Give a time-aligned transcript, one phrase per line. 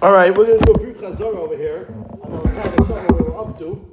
[0.00, 1.92] All right, we're going to do a brief chazor over here
[2.22, 3.84] on of what we're up to,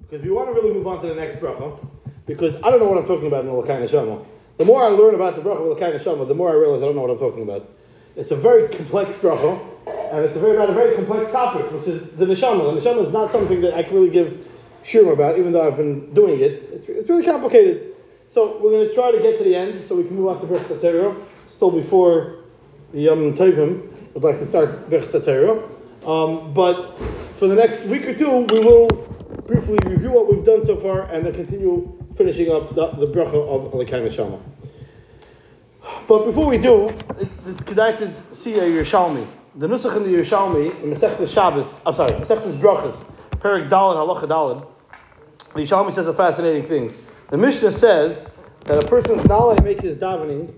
[0.00, 1.86] because we want to really move on to the next bracha.
[2.24, 4.24] Because I don't know what I'm talking about in the Lakai Neshama.
[4.56, 6.86] The more I learn about the bracha of Lakai Neshama, the more I realize I
[6.86, 7.70] don't know what I'm talking about.
[8.16, 9.60] It's a very complex bracha,
[10.14, 12.72] and it's a very about a very complex topic, which is the neshama.
[12.72, 14.48] The neshama is not something that I can really give
[14.82, 16.52] shiur about, even though I've been doing it.
[16.72, 17.94] It's, it's really complicated.
[18.30, 20.40] So we're going to try to get to the end, so we can move on
[20.40, 22.36] to Berch Satero, still before
[22.92, 23.90] the Yom Tovim.
[24.14, 25.68] Would like to start Berch Satero.
[26.06, 26.96] Um, but
[27.34, 28.86] for the next week or two, we will
[29.46, 33.34] briefly review what we've done so far, and then continue finishing up the, the bracha
[33.34, 34.40] of Alakai Neshama.
[36.06, 36.88] But before we do,
[37.18, 39.26] it's kedai to see a Yerushalmi.
[39.56, 42.96] The Nusach in the Yerushalmi, in Masechtas Shabbos, I'm sorry, Masechtas Brachas,
[43.40, 44.66] Perik Dalad, Halacha Dalad,
[45.54, 46.94] the Yerushalmi says a fascinating thing.
[47.30, 48.24] The Mishnah says
[48.66, 50.54] that a person is not make his davening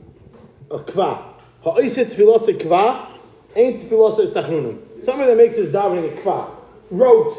[0.70, 1.22] a kva.
[1.62, 3.15] Ha'oiset tefillah kva,
[3.56, 5.02] ain't tefillah tachnunim.
[5.02, 6.50] Somebody that makes his davening a kva,
[6.90, 7.36] wrote,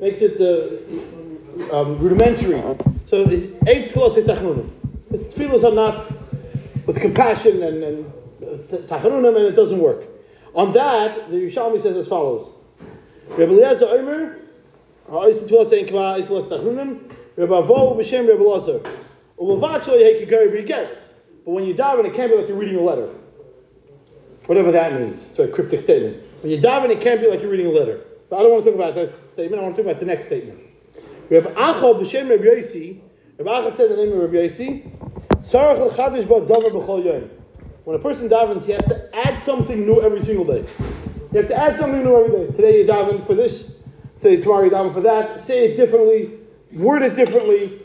[0.00, 2.60] makes it uh, um, rudimentary.
[3.06, 4.70] So ain't tefillah tachnunim.
[5.10, 6.10] His tefillahs are not
[6.86, 8.12] with compassion and, and
[8.88, 10.04] tachanunim, and it doesn't work.
[10.54, 12.50] On that, the Yerushalmi says as follows:
[13.30, 14.38] Rebbe Eliezer Omer,
[15.08, 17.12] ha'ois tefillah saying kva, tefillah tachanunim.
[17.36, 18.80] Rebbe Avo b'shem Rebbe Eliezer.
[19.38, 23.08] But when you daven, it can't be like you're reading a letter.
[24.48, 25.22] Whatever that means.
[25.24, 26.22] It's a cryptic statement.
[26.40, 28.00] When you daven, it can't be like you're reading a letter.
[28.30, 29.60] But I don't want to talk about that statement.
[29.60, 30.58] I want to talk about the next statement.
[31.28, 32.98] Rebbe Acha b'shem Rebbe Yosi.
[33.36, 34.90] Rebbe Acha said the name of Rebbe Yosi.
[37.84, 40.66] When a person davens, he has to add something new every single day.
[41.30, 42.52] You have to add something new every day.
[42.56, 43.74] Today you daven for this.
[44.22, 45.44] Today, tomorrow you daven for that.
[45.44, 46.38] Say it differently.
[46.72, 47.82] Word it differently.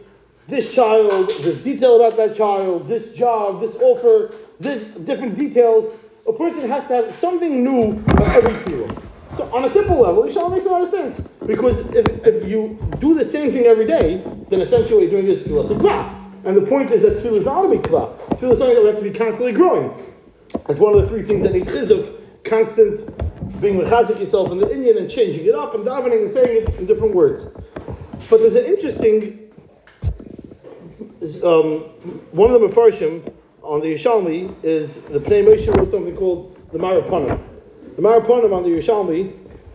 [0.48, 5.94] This child, this detail about that child, this job, this offer, this different details.
[6.26, 9.08] A person has to have something new for every field.
[9.36, 11.22] So on a simple level, Yerushalmi makes a lot of sense.
[11.46, 15.28] Because if, if you do the same thing every day, then essentially what you're doing
[15.28, 16.22] is listen crap.
[16.46, 18.18] And the point is that tefillah is not to be kva.
[18.30, 19.92] Tefillah is something that we have to be constantly growing.
[20.70, 24.72] It's one of the three things that need chizuk, constant being mechazik yourself in the
[24.72, 27.46] Indian and changing it up and davening and saying it in different words.
[28.30, 29.52] But there's an interesting,
[31.44, 31.80] um,
[32.32, 33.33] one of the Mefarshim
[33.64, 37.42] on the Yerushalmi is the Pnei Moshe wrote something called the Maraponim.
[37.96, 39.34] The Maraponim on the Yerushalmi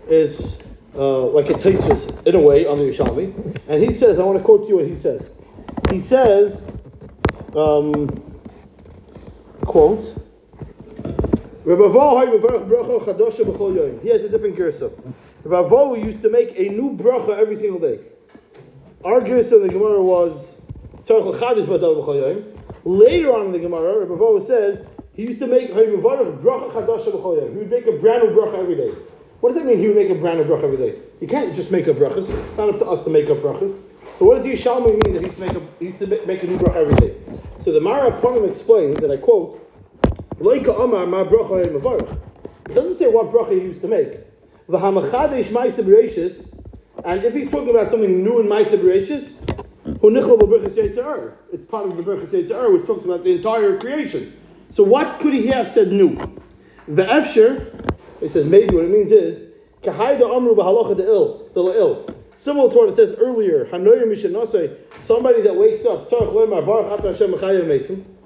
[0.09, 0.56] is
[0.94, 3.59] uh, like a Taisus in a way on the Yerushalmi.
[3.69, 5.28] And he says, I want to quote to you what he says
[5.91, 6.60] he says,
[7.56, 8.09] um,
[9.65, 10.15] quote,
[11.65, 11.70] he
[14.10, 14.93] has a different girsa.
[15.44, 18.00] Rabbi used to make a new bracha every single day.
[19.05, 20.55] Our girsa in the Gemara was
[22.88, 24.81] Later on in the Gemara, Rabbi says
[25.12, 28.94] he used to make He would make a brand new bracha every day.
[29.41, 29.76] What does that mean?
[29.78, 30.99] He would make a brand new bracha every day.
[31.21, 32.31] You can't just make up brachas.
[32.31, 33.78] It's not up to us to make up brachas.
[34.16, 36.06] So what does the Yerushalmi mean that he used to make a, he used to
[36.26, 37.15] make a new bracha every day?
[37.60, 39.62] So the Mara Ponim explains that I quote,
[40.37, 41.66] Loika Omar ma bracha
[42.70, 44.19] It doesn't say what bracha he used to make.
[44.66, 46.47] V'hamachadesh b'reishis,
[47.05, 49.34] and if he's talking about something new in b'reishis,
[50.00, 54.32] it's part of the Berachas Yitzhar, which talks about the entire creation.
[54.70, 56.16] So what could he have said new?
[56.86, 59.42] The Efsher, he says maybe what it means is,
[59.82, 62.06] Kahaida Amru b'halacha de il, the il.
[62.32, 63.66] Similar to what it says earlier,
[65.00, 66.08] somebody that wakes up,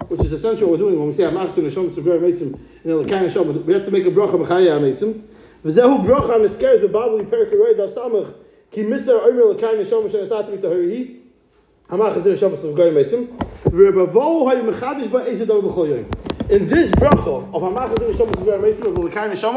[0.09, 2.95] which is essential what we're doing when we say Hamachsin Hashem Tzavir Mesim in the
[3.05, 5.23] Lekai Hashem, we have to make a bracha Mechaya Mesim.
[5.65, 8.35] V'zehu bracha miskeres bebavli perik roy dav samach
[8.71, 11.22] ki misar omer Lekai Hashem Hashem Asatri Tahirihi
[11.91, 11.99] In
[16.67, 19.55] this bracha of Hamachsin Hashem Tzavir Mesim of Lekai Hashem,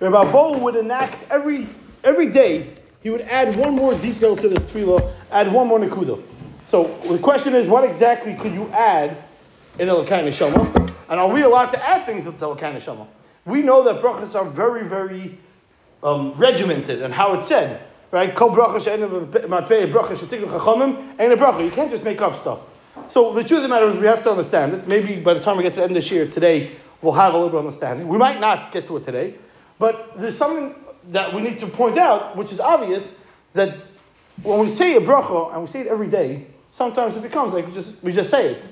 [0.00, 1.68] Rebavo would enact every
[2.04, 6.22] every day he would add one more detail to this tefillah, add one more nekuda.
[6.68, 9.16] So the question is, what exactly could you add
[9.78, 10.90] in Elokai Neshama?
[11.08, 13.06] And are we allowed to add things to Elokai Neshama?
[13.44, 15.38] We know that brachas are very, very
[16.02, 17.80] um, regimented and how it's said.
[18.10, 18.34] Right?
[18.34, 21.64] Kol bracha bracha chachamim ain't a bracha.
[21.64, 22.60] You can't just make up stuff.
[23.08, 24.88] So the truth of the matter is we have to understand it.
[24.88, 27.34] Maybe by the time we get to the end of this year, today, we'll have
[27.34, 28.08] a little bit of understanding.
[28.08, 29.34] We might not get to it today,
[29.78, 30.74] but there's something
[31.08, 33.12] that we need to point out, which is obvious,
[33.54, 33.74] that
[34.42, 37.66] when we say a bracha and we say it every day, sometimes it becomes like
[37.66, 38.64] we just, we just say it.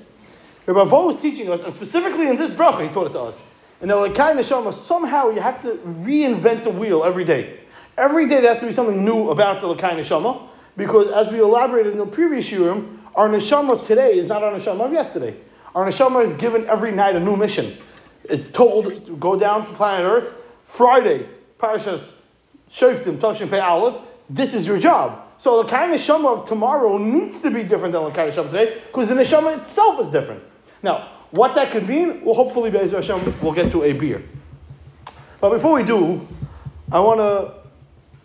[0.65, 3.41] Rabbi Vo was teaching us, and specifically in this bracha, he taught it to us.
[3.81, 7.59] In the Lekai Neshama, somehow you have to reinvent the wheel every day.
[7.97, 10.47] Every day there has to be something new about the Lekai Neshama,
[10.77, 14.81] because as we elaborated in the previous Shurim, our Neshama today is not our Neshama
[14.81, 15.35] of yesterday.
[15.73, 17.75] Our Neshama is given every night a new mission.
[18.25, 21.27] It's told to go down to planet Earth Friday,
[21.59, 22.13] Parashas
[22.69, 23.99] Shoftim, Tavshin Pei Aleph,
[24.29, 25.23] this is your job.
[25.39, 28.81] So the of neshama of tomorrow needs to be different than the kind neshama today
[28.85, 30.43] because the neshama itself is different.
[30.83, 34.21] Now, what that could mean, well, hopefully, Be'ezer Hashem, we'll get to a beer.
[35.41, 36.27] But before we do,
[36.91, 37.66] I want to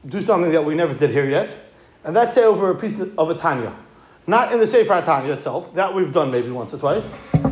[0.06, 1.54] do something that we never did here yet,
[2.04, 3.74] and that's say over a piece of a Tanya.
[4.26, 7.08] Not in the Sefer Tanya itself, that we've done maybe once or twice,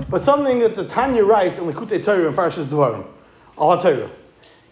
[0.08, 3.06] but something that the Tanya writes in Likutei Torah and Parashas Dvarim,
[3.58, 4.10] Allah Torah.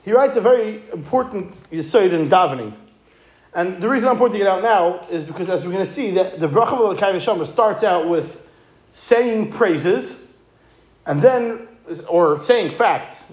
[0.02, 2.72] He writes a very important Yisoid in davening.
[3.54, 6.12] And the reason I'm pointing it out now is because, as we're going to see,
[6.12, 8.46] that the Bracha of Shama starts out with
[8.92, 10.16] saying praises,
[11.06, 11.68] and then,
[12.08, 13.24] or saying facts.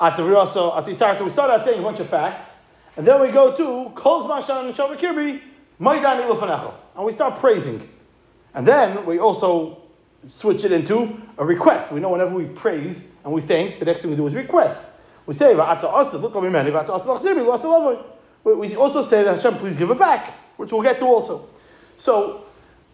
[0.00, 2.56] We also after the after we start out saying a bunch of facts,
[2.96, 5.40] and then we go to Kol Zman and Shabbat Kirbi,
[6.96, 7.88] and we start praising.
[8.54, 9.82] And then we also
[10.28, 11.92] switch it into a request.
[11.92, 14.82] We know whenever we praise and we thank, the next thing we do is request.
[15.26, 16.22] We say, We also
[19.02, 21.48] say that Hashem, please give it back, which we'll get to also.
[21.96, 22.44] So,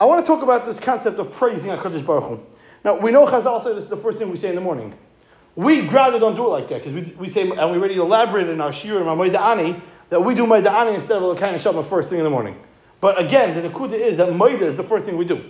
[0.00, 2.40] I want to talk about this concept of praising HaKadosh Baruch Hu.
[2.84, 4.94] Now, we know Chazal say this is the first thing we say in the morning.
[5.60, 8.48] We rather don't do it like that because we, we say, and we already elaborated
[8.48, 9.78] in our Shir and our Ani
[10.08, 12.58] that we do Ani instead of of Shabbat first thing in the morning.
[12.98, 15.44] But again, the Nakuda is that Maida is the first thing we do.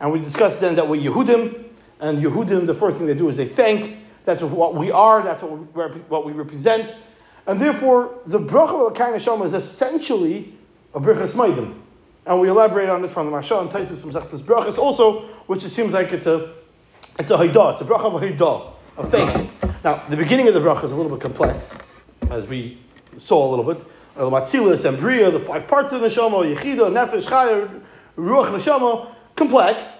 [0.00, 1.62] And we discussed then that we're Yehudim,
[2.00, 3.98] and Yehudim, the first thing they do is they thank.
[4.24, 6.94] That's what we are, that's what we, what we represent.
[7.46, 10.54] And therefore, the bracha of kind of is essentially
[10.94, 11.78] a bracha smaidim.
[12.24, 15.64] And we elaborate on it from the Mashal and Taisus from Zachtas brachas also, which
[15.64, 16.54] it seems like it's a
[17.18, 19.50] it's a haidah, it's a bracha of a haidah, of thanking.
[19.84, 21.78] Now, the beginning of the bracha is a little bit complex,
[22.30, 22.78] as we
[23.16, 23.86] saw a little bit.
[24.16, 27.80] Uh, Matzilis and Bria, the five parts of the neshama, Yechida, Nefesh, Chayr,
[28.16, 29.92] Ruach Neshama, complex.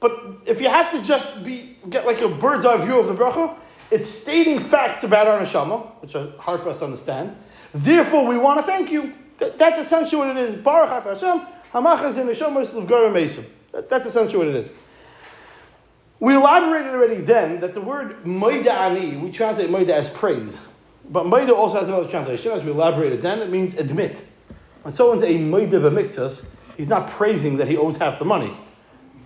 [0.00, 3.14] But if you have to just be get like a bird's eye view of the
[3.14, 3.54] bracha,
[3.90, 7.36] it's stating facts about our neshama, which are hard for us to understand.
[7.72, 9.12] Therefore, we want to thank you.
[9.38, 10.56] that's essentially what it is.
[10.56, 13.44] Baruch Hashem, Hamachas in Neshama Mesim.
[13.88, 14.72] That's essentially what it is.
[16.18, 20.60] We elaborated already then that the word Ani, we translate Maida as praise.
[21.08, 24.24] But Maida also has another translation, as we elaborated then, it means admit.
[24.82, 26.46] When someone's a Maida b'miktzas,
[26.76, 28.56] he's not praising that he owes half the money.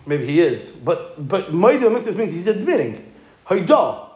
[0.04, 0.70] Maybe he is.
[0.70, 3.12] But but Maida b'miktzas means he's admitting.
[3.44, 4.08] Haida.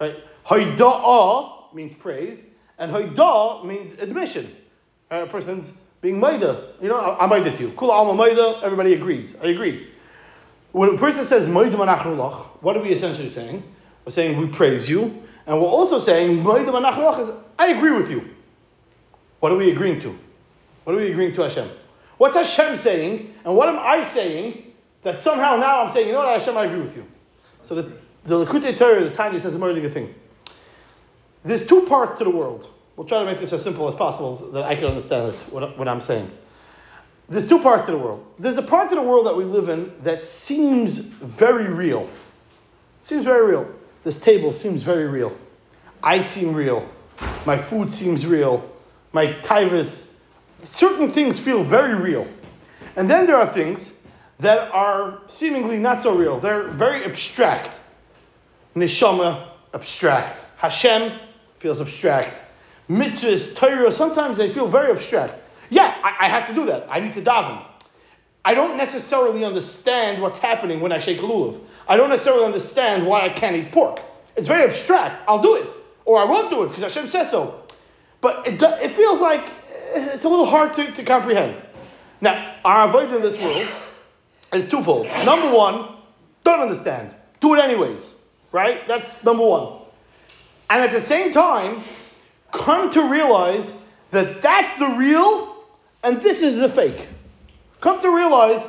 [0.00, 0.16] Right?
[0.46, 2.42] Haida'ah means praise,
[2.78, 4.56] and Haida means admission.
[5.10, 6.72] Uh, a person's being Maida.
[6.80, 7.70] You know, I, I Maida to you.
[7.72, 9.36] Kula alma Maida, everybody agrees.
[9.42, 9.88] I agree.
[10.72, 13.62] When a person says what are we essentially saying?
[14.04, 15.22] We're saying we praise you.
[15.46, 18.28] And we're also saying, is, I agree with you.
[19.40, 20.16] What are we agreeing to?
[20.84, 21.68] What are we agreeing to Hashem?
[22.18, 23.34] What's Hashem saying?
[23.44, 24.72] And what am I saying
[25.02, 27.06] that somehow now I'm saying, you know what, Hashem, I agree with you.
[27.62, 27.92] So the,
[28.24, 30.14] the Likutei Torah, the Tanya says a really good thing.
[31.42, 32.68] There's two parts to the world.
[32.96, 35.40] We'll try to make this as simple as possible so that I can understand it,
[35.52, 36.30] what, what I'm saying.
[37.30, 38.26] There's two parts of the world.
[38.40, 42.10] There's a part of the world that we live in that seems very real.
[43.02, 43.72] Seems very real.
[44.02, 45.36] This table seems very real.
[46.02, 46.88] I seem real.
[47.46, 48.68] My food seems real.
[49.12, 50.12] My tivus.
[50.62, 52.26] Certain things feel very real.
[52.96, 53.92] And then there are things
[54.40, 56.40] that are seemingly not so real.
[56.40, 57.78] They're very abstract.
[58.74, 60.40] Neshama, abstract.
[60.56, 61.12] Hashem
[61.58, 62.42] feels abstract.
[62.88, 65.34] Mitzvahs, Torah, sometimes they feel very abstract.
[65.70, 66.86] Yeah, I, I have to do that.
[66.90, 67.64] I need to daven.
[68.44, 71.60] I don't necessarily understand what's happening when I shake a lulav.
[71.86, 74.00] I don't necessarily understand why I can't eat pork.
[74.36, 75.22] It's very abstract.
[75.28, 75.68] I'll do it.
[76.04, 77.62] Or I won't do it because Hashem says so.
[78.20, 79.48] But it, it feels like
[79.94, 81.56] eh, it's a little hard to, to comprehend.
[82.20, 83.68] Now, our avoid in this world
[84.52, 85.06] is twofold.
[85.24, 85.96] Number one,
[86.44, 87.14] don't understand.
[87.40, 88.14] Do it anyways.
[88.52, 88.86] Right?
[88.88, 89.80] That's number one.
[90.68, 91.82] And at the same time,
[92.52, 93.72] come to realize
[94.10, 95.49] that that's the real
[96.02, 97.08] and this is the fake.
[97.80, 98.66] Come to realize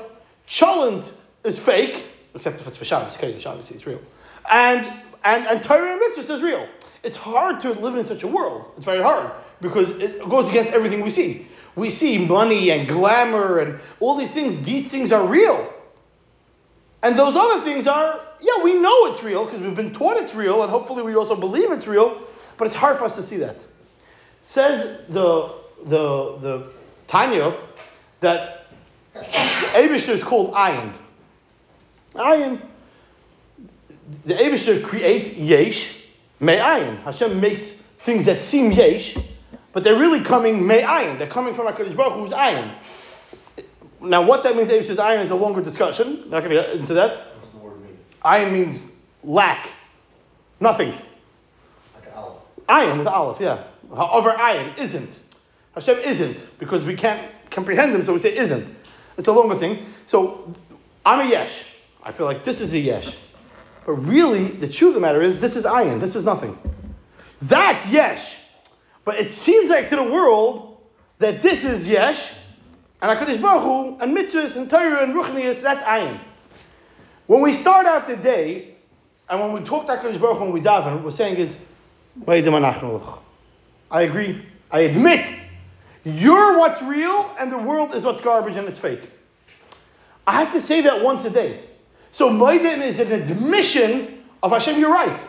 [0.47, 1.09] Cholent
[1.43, 4.01] is fake, except if it's for Shabbos, Kaddish, obviously it's real.
[4.49, 4.85] And,
[5.23, 6.67] and, and Torah and is real.
[7.03, 8.71] It's hard to live in such a world.
[8.77, 11.47] It's very hard because it goes against everything we see.
[11.75, 14.61] We see money and glamour and all these things.
[14.63, 15.73] These things are real.
[17.03, 20.35] And those other things are, yeah, we know it's real because we've been taught it's
[20.35, 22.21] real, and hopefully we also believe it's real,
[22.57, 23.57] but it's hard for us to see that.
[24.43, 25.51] Says the,
[25.85, 26.71] the, the
[27.11, 27.57] Tanya
[28.21, 28.67] that
[29.13, 30.93] Abishter is called ayin.
[32.15, 32.61] Ayin.
[34.23, 36.05] The Abishter creates yesh,
[36.39, 37.03] may ayin.
[37.03, 39.17] Hashem makes things that seem yesh,
[39.73, 41.17] but they're really coming may ayin.
[41.17, 42.75] They're coming from HaKadosh Baruch who's ayin.
[43.99, 46.29] Now, what that means, Abishter's ayin, is a longer discussion.
[46.29, 47.35] not going to get into that.
[47.35, 47.97] What's the word mean?
[48.23, 48.89] Ayin means
[49.21, 49.67] lack.
[50.61, 50.93] Nothing.
[51.93, 52.45] Like owl.
[52.69, 53.65] Ayin with Aleph, yeah.
[53.93, 55.19] However, Ayin isn't.
[55.75, 58.75] Hashem isn't because we can't comprehend him, so we say isn't.
[59.17, 59.85] It's a longer thing.
[60.07, 60.53] So
[61.05, 61.65] I'm a yesh.
[62.03, 63.17] I feel like this is a yesh.
[63.85, 65.99] But really, the truth of the matter is, this is ayin.
[65.99, 66.57] This is nothing.
[67.41, 68.37] That's yesh.
[69.03, 70.77] But it seems like to the world
[71.17, 72.31] that this is yesh,
[73.01, 76.19] and HaKadosh Baruch Hu, and mitzvahs, and Torah, and ruchnias, that's ayin.
[77.25, 78.75] When we start out the day,
[79.29, 81.57] and when we talk to HaKadosh Baruch Hu, when we daven, what we're saying is,
[83.89, 84.45] I agree.
[84.69, 85.40] I admit,
[86.03, 89.09] you're what's real, and the world is what's garbage and it's fake.
[90.25, 91.63] I have to say that once a day.
[92.11, 95.19] So Moedim is an admission of Hashem, you're right.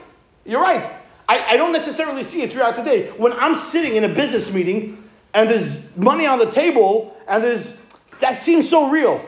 [0.45, 0.91] You're right.
[1.29, 3.11] I, I don't necessarily see it throughout the day.
[3.11, 7.79] When I'm sitting in a business meeting and there's money on the table and there's,
[8.19, 9.25] that seems so real.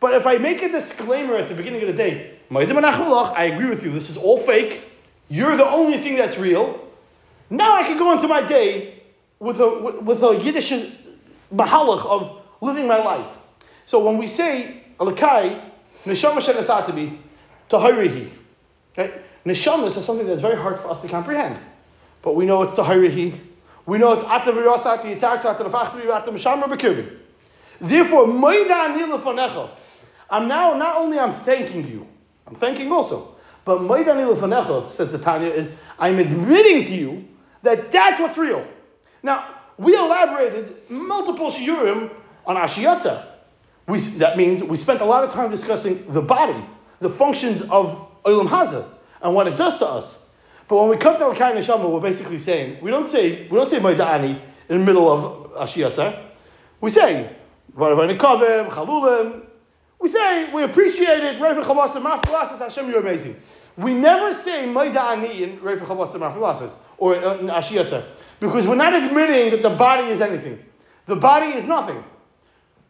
[0.00, 3.84] But if I make a disclaimer at the beginning of the day, I agree with
[3.84, 4.82] you, this is all fake.
[5.28, 6.88] You're the only thing that's real.
[7.50, 8.97] Now I can go into my day
[9.40, 10.72] with a, with, a Yiddish
[11.52, 13.28] mahalach of living my life.
[13.86, 15.70] So when we say, Alakai,
[16.04, 17.16] Neshama Shenasatabi,
[17.70, 18.30] Tahirihi.
[18.92, 19.20] Okay?
[19.44, 21.56] Neshamas is something that's very hard for us to comprehend.
[22.22, 23.40] But we know it's Tahirihi.
[23.86, 27.16] We know it's Ata Virasati, Yitzhak, Ata Rafachri, Ata Mishamra Bekirbi.
[27.80, 28.26] Therefore,
[30.30, 32.06] I'm now, not only I'm thanking you,
[32.46, 37.28] I'm thanking also, but Maida Anila says the Tanya, is I'm admitting to you
[37.62, 38.66] that that's what's real.
[39.22, 42.10] Now, we elaborated multiple shiurim
[42.46, 43.24] on Ashiyatza.
[43.86, 46.62] We, that means we spent a lot of time discussing the body,
[47.00, 48.86] the functions of Olam Hazah,
[49.22, 50.18] and what it does to us.
[50.68, 53.70] But when we come to Al-Kai Neshama, we're basically saying, we don't say, we don't
[53.70, 56.26] say Maida'ani in the middle of Ashiyatza.
[56.80, 57.34] We say,
[57.74, 59.46] Chalulim.
[60.00, 63.36] We say, we appreciate it, Refa Chavasa, Mafilasas, Hashem, you're amazing.
[63.76, 68.04] We never say Maida'ani in Refa Chavasa, Mafilasas, or in Ashiyatza,
[68.40, 70.62] because we're not admitting that the body is anything.
[71.06, 72.02] The body is nothing.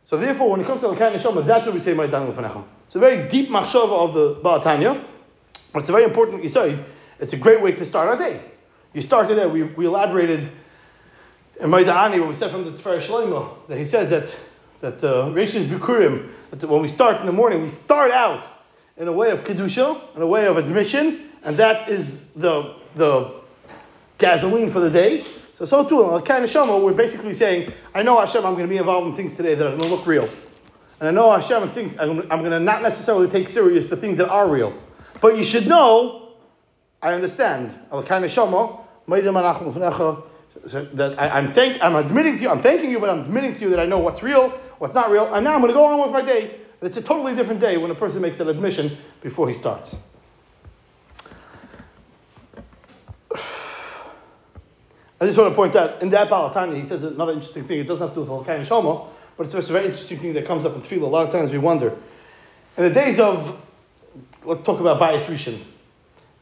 [0.05, 1.93] So therefore, when it comes to Lakai Neshama, that's what we say.
[1.93, 5.05] It's a very deep machshava of the Ba'atanya,
[5.73, 6.79] but it's a very important say.
[7.21, 8.41] It's a great way to start our day.
[8.95, 9.49] You started there.
[9.49, 10.51] We, we elaborated
[11.61, 14.35] in Maida'ani, when we said from the Tfer Shlomo, that he says that
[14.81, 18.47] that uh, Rishis Bikurim, that when we start in the morning, we start out
[18.97, 23.35] in a way of Kedusha, in a way of admission, and that is the, the
[24.19, 25.25] gasoline for the day.
[25.59, 28.55] So, so too, uh, in kind of Shama, we're basically saying, I know Hashem, I'm
[28.55, 30.29] going to be involved in things today that are going to look real.
[31.01, 34.19] And I know Hashem, things, I'm, I'm going to not necessarily take serious the things
[34.19, 34.73] that are real.
[35.21, 36.35] But you should know,
[37.03, 37.77] I understand.
[40.95, 43.61] That I, am thank, I'm admitting to you, I'm thanking you, but I'm admitting to
[43.61, 45.87] you that I know what's real, what's not real, and now I'm going to go
[45.87, 46.61] on with my day.
[46.83, 49.97] It's a totally different day when a person makes that admission before he starts.
[55.21, 57.81] I just want to point out, in that Balatanya, he says another interesting thing.
[57.81, 60.47] It doesn't have to do with Halkai and but it's a very interesting thing that
[60.47, 61.03] comes up in Tefillah.
[61.03, 61.97] A lot of times we wonder.
[62.77, 63.61] In the days of,
[64.45, 65.61] let's talk about Bayis Rishon.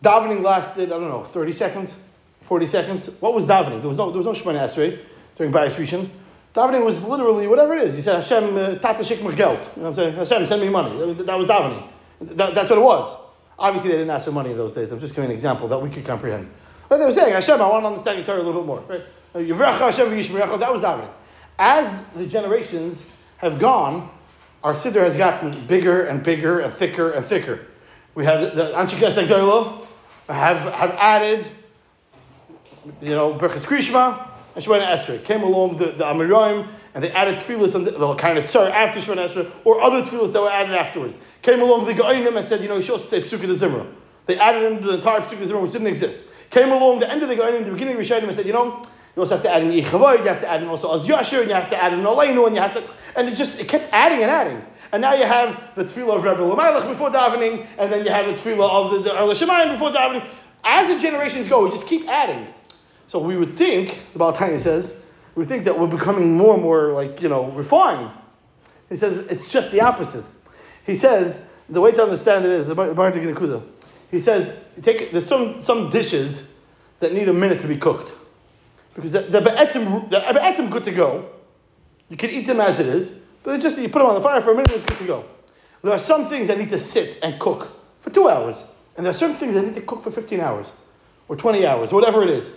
[0.03, 1.97] Davening lasted, I don't know, 30 seconds,
[2.41, 3.07] 40 seconds.
[3.21, 3.81] What was davening?
[3.81, 4.99] There was no, there was no Shemoneh Esrei
[5.37, 6.09] during Bayis Rishon.
[6.55, 7.95] Davening was literally whatever it is.
[7.95, 9.19] He said, Hashem, uh, Tata Shik.
[9.19, 10.15] You know what I'm saying?
[10.15, 11.15] Hashem, send me money.
[11.15, 11.87] That was davening.
[12.21, 13.15] That, that's what it was.
[13.59, 14.91] Obviously, they didn't ask for money in those days.
[14.91, 16.51] I'm just giving an example that we could comprehend.
[16.89, 18.81] Like they were saying, Hashem, I want to understand your Torah a little bit more.
[18.81, 19.05] Right?
[19.33, 21.11] That was davening.
[21.59, 23.03] As the generations
[23.39, 24.11] have gone,
[24.63, 27.67] our siddur has gotten bigger and bigger and thicker and thicker.
[28.15, 29.29] We have the Anshe Kesek
[30.29, 31.47] have, have added,
[33.01, 35.25] you know, Berchas Krishma and Shemoneh Esrei.
[35.25, 39.01] Came along the, the Amiroim and they added tefillahs and the, kind of tsar after
[39.01, 41.19] Shemoneh Esrei or other tefillahs that were added afterwards.
[41.43, 43.87] Came along the Ga'inim and said, you know, you should also say Pesukei de Zimra.
[44.25, 46.19] They added in the entire Pesukei de Zimra, which didn't exist
[46.51, 48.83] came along the end of the in the beginning of Rishonim and said, you know,
[49.15, 51.41] you also have to add in Yichavoy, you have to add in also Az Yasher,
[51.41, 53.67] and you have to add in Oleinu, and you have to, and it just, it
[53.69, 54.63] kept adding and adding.
[54.93, 58.27] And now you have the tefillah of Rebbe Elimelech before davening, and then you have
[58.27, 60.25] the tefillah of the, the Shemayim before davening.
[60.65, 62.47] As the generations go, we just keep adding.
[63.07, 64.95] So we would think, the Baal says,
[65.35, 68.11] we think that we're becoming more and more like, you know, refined.
[68.89, 70.25] He says it's just the opposite.
[70.85, 71.39] He says,
[71.69, 72.69] the way to understand it is,
[74.11, 76.49] he says, take, there's some, some dishes
[77.01, 78.13] that need a minute to be cooked.
[78.95, 81.29] Because the, the be'etzim, good to go.
[82.09, 84.41] You can eat them as it is, but just you put them on the fire
[84.41, 85.25] for a minute, it's good to go.
[85.83, 88.65] There are some things that need to sit and cook for two hours,
[88.97, 90.73] and there are certain things that need to cook for 15 hours,
[91.29, 92.53] or 20 hours, whatever it is.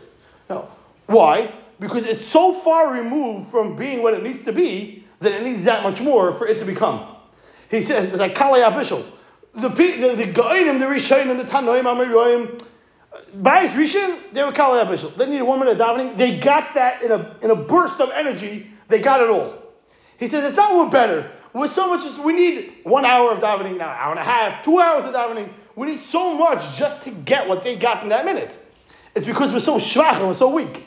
[0.50, 0.70] Now,
[1.08, 1.54] why?
[1.80, 5.64] Because it's so far removed from being what it needs to be that it needs
[5.66, 7.16] that much more for it to become.
[7.70, 9.06] He says, it's like Kalei Abishal
[9.54, 12.62] the the the Ga'inim, the Rishonim, the Tanoim, Amiroim,
[13.36, 15.16] Bayis Rishon, they were Kali Abishal.
[15.16, 16.18] They needed one minute of davening.
[16.18, 18.72] They got that in a, in a burst of energy.
[18.88, 19.56] They got it all.
[20.18, 21.32] He says, it's not we're better.
[21.54, 24.64] We're so much, we need one hour of davening, now an hour and a half,
[24.64, 25.50] two hours of davening.
[25.76, 28.56] We need so much just to get what they got in that minute.
[29.16, 30.86] It's because we're so schwach and we're so weak.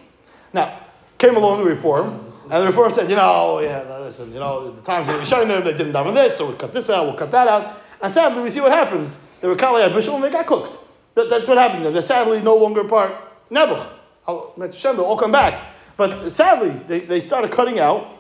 [0.53, 0.81] Now,
[1.19, 4.83] came along the reform, and the reform said, you know, yeah, listen, you know, the
[4.83, 7.31] times of the Rishonim, they didn't daven this, so we'll cut this out, we'll cut
[7.31, 7.79] that out.
[8.03, 9.17] And sadly, we see what happens.
[9.41, 10.79] They were Kali Abishal and they got cooked.
[11.15, 11.85] That, that's what happened.
[11.95, 13.15] They're sadly no longer part
[13.51, 13.89] Nebuch.
[14.27, 15.69] Hashem, they'll all come back.
[15.97, 18.19] But sadly, they, they started cutting out,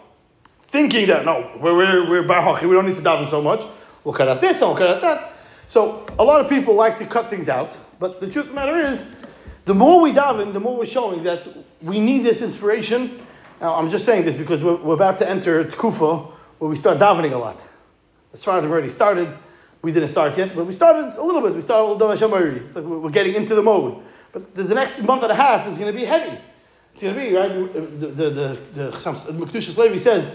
[0.62, 3.64] thinking that, no, we're, we're, we're Bar we don't need to daven so much.
[4.04, 5.32] We'll cut out this and we'll cut out that.
[5.68, 7.72] So a lot of people like to cut things out.
[7.98, 9.04] But the truth of the matter is,
[9.64, 11.46] the more we daven, the more we're showing that
[11.80, 13.24] we need this inspiration.
[13.60, 16.98] Now, I'm just saying this because we're, we're about to enter Tkufa where we start
[16.98, 17.60] davening a lot.
[18.32, 19.28] As far as we've already started,
[19.82, 21.54] we didn't start yet, but we started a little bit.
[21.54, 22.60] We started a little Hashem already.
[22.60, 24.02] It's like we're getting into the mode.
[24.32, 26.38] But the next month and a half is going to be heavy.
[26.92, 27.52] It's going to be, right?
[27.52, 28.90] The, the, the, the,
[29.32, 30.34] the Levi says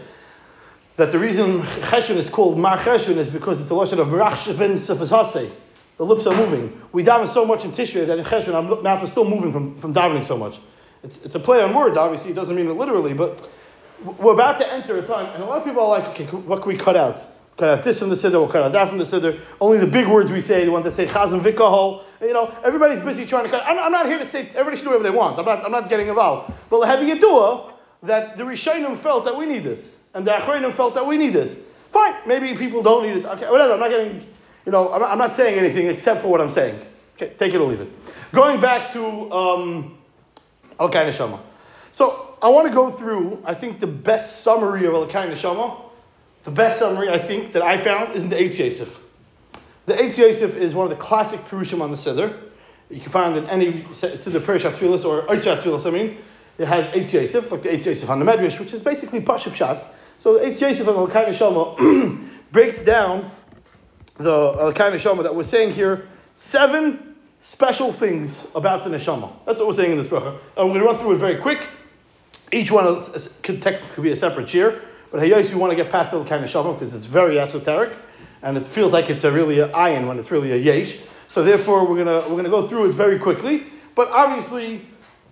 [0.97, 4.73] that the reason Cheshun is called Mar Cheshun is because it's a lotion of Rachshavin
[4.73, 5.51] Sefas
[5.97, 6.81] The lips are moving.
[6.91, 9.79] We daven so much in Tishrei that in Cheshun our mouth is still moving from,
[9.79, 10.59] from davening so much.
[11.03, 12.31] It's, it's a play on words, obviously.
[12.31, 13.47] It doesn't mean it literally, but
[14.03, 16.61] we're about to enter a time, and a lot of people are like, okay, what
[16.61, 17.36] can we cut out?
[17.57, 19.39] This from the siddur, out that from the siddur.
[19.59, 22.03] Only the big words we say, the ones that say chazan vikahol.
[22.21, 23.63] You know, everybody's busy trying to cut.
[23.65, 25.39] I'm, I'm, not here to say everybody should do whatever they want.
[25.39, 26.53] I'm not, I'm not getting involved.
[26.69, 27.73] But heavy yadua
[28.03, 31.33] that the Rishonim felt that we need this, and the Achronim felt that we need
[31.33, 31.59] this.
[31.91, 33.25] Fine, maybe people don't need it.
[33.25, 33.73] Okay, whatever.
[33.73, 34.25] I'm not getting,
[34.65, 36.79] you know, I'm not, I'm not saying anything except for what I'm saying.
[37.15, 37.89] Okay, take it or leave it.
[38.33, 39.97] Going back to um,
[40.79, 41.39] Al Neshama.
[41.91, 43.41] So I want to go through.
[43.45, 45.86] I think the best summary of Al Neshama
[46.47, 48.97] the best summary, I think, that I found is in the Eitz Yosef.
[49.85, 52.41] The Eitz Yosef is one of the classic Perushim on the Siddur.
[52.89, 56.17] You can find in any Siddur Perush Atfilis or Eitz Atfilis, I mean.
[56.57, 59.93] It has Eitz Yosef, like the Yosef on the Medrash, which is basically Pashup Shot.
[60.19, 63.29] So the Eitz Yosef on the Elkai Neshama breaks down
[64.15, 69.33] the Elkai Neshama that we're saying here, seven special things about the Neshama.
[69.45, 70.39] That's what we're saying in this bracha.
[70.55, 71.67] And we're going to run through it very quick.
[72.53, 72.85] Each one
[73.43, 74.81] could technically be a separate cheer.
[75.11, 77.97] But Hayos, we want to get past the kind of Shalom because it's very esoteric
[78.41, 80.99] and it feels like it's a really a ayin when it's really a yesh.
[81.27, 83.65] So therefore, we're gonna we're gonna go through it very quickly.
[83.95, 84.85] But obviously,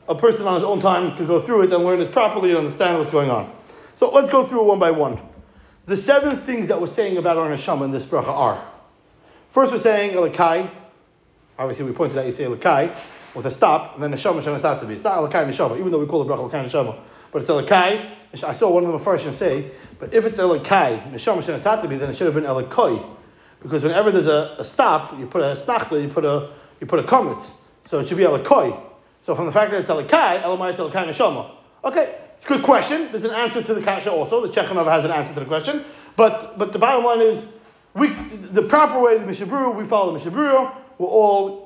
[0.08, 2.60] a person on his own time could go through it and learn it properly and
[2.60, 3.54] understand what's going on.
[3.96, 5.20] So let's go through it one by one.
[5.86, 8.64] The seven things that we're saying about our neshama in this bracha are:
[9.50, 10.70] first, we're saying elikai.
[11.58, 12.96] Obviously, we pointed out you say elikai
[13.34, 14.96] with a stop, and then neshama shana to be.
[14.96, 16.98] It's not elikai neshama, even though we call it bracha elikai neshama,
[17.36, 21.38] but it's elikai I saw one of the Mepharshim say, but if it's Elikai, Neshama
[21.38, 23.06] Shenasatabi, then it should have been Elikoi.
[23.62, 27.00] Because whenever there's a, a stop, you put a snachta, you put a you put
[27.00, 27.54] a kometz.
[27.86, 28.80] So it should be Elikoi.
[29.22, 31.52] So from the fact that it's Elikai, Elamai it's Elikai Neshama.
[31.84, 33.10] Okay, it's a good question.
[33.12, 34.46] There's an answer to the kasha also.
[34.46, 35.84] The Chechanov has an answer to the question.
[36.16, 37.46] But but the bottom line is,
[37.94, 40.76] we the proper way the Mishnah Berurah, we follow the Mishnah Berurah.
[40.98, 41.65] We're all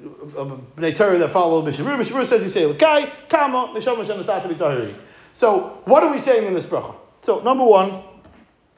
[0.00, 2.00] Bnei Torah that follow the Mishnah Berurah.
[2.00, 4.96] Mishaburu says you say Elikai, Kama, Neshama Tahiri.
[5.32, 6.94] So, what are we saying in this bracha?
[7.22, 8.02] So, number one,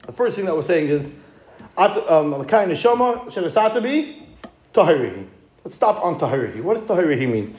[0.07, 1.13] the first thing that we're saying is,
[1.77, 4.27] um, neshama shenasatabi
[4.75, 5.27] tahirihi.
[5.65, 6.63] Let's stop on tahirihi.
[6.63, 7.59] What does tahirihi mean?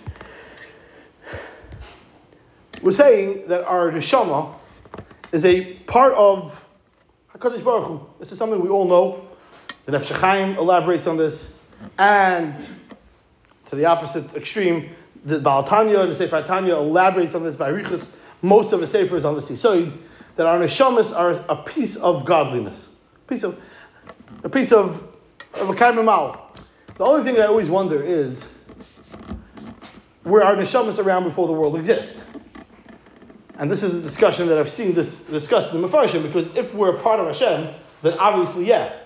[2.81, 4.55] We're saying that our neshama
[5.31, 6.65] is a part of
[7.35, 8.05] Hakadosh Baruch Hu.
[8.19, 9.27] This is something we all know.
[9.85, 11.57] The Nefesh elaborates on this,
[11.97, 12.55] and
[13.71, 14.91] to the opposite extreme,
[15.25, 18.09] the Baal Tanya, the Sefer Tanya elaborates on this by Riches
[18.41, 19.95] most of the Sefer is on the Sisoid,
[20.35, 23.61] that our neshamas are a piece of godliness, a piece of
[24.43, 25.07] a piece of
[25.53, 28.47] The only thing I always wonder is
[30.23, 32.23] where our neshamas around before the world exist.
[33.57, 36.73] And this is a discussion that I've seen this discussed in the Mefarshim, because if
[36.73, 39.00] we're a part of Hashem, then obviously, yeah.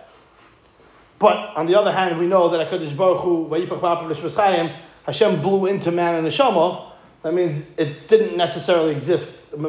[1.25, 3.49] But on the other hand, we know that HaKadosh Baruch Hu,
[5.07, 6.91] Hashem blew into man and neshama,
[7.23, 9.51] that means it didn't necessarily exist.
[9.55, 9.63] I'm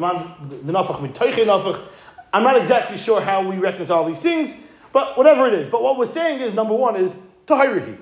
[2.42, 4.54] not exactly sure how we reconcile these things,
[4.92, 5.66] but whatever it is.
[5.66, 7.14] But what we're saying is number one is
[7.46, 8.00] tahirihi.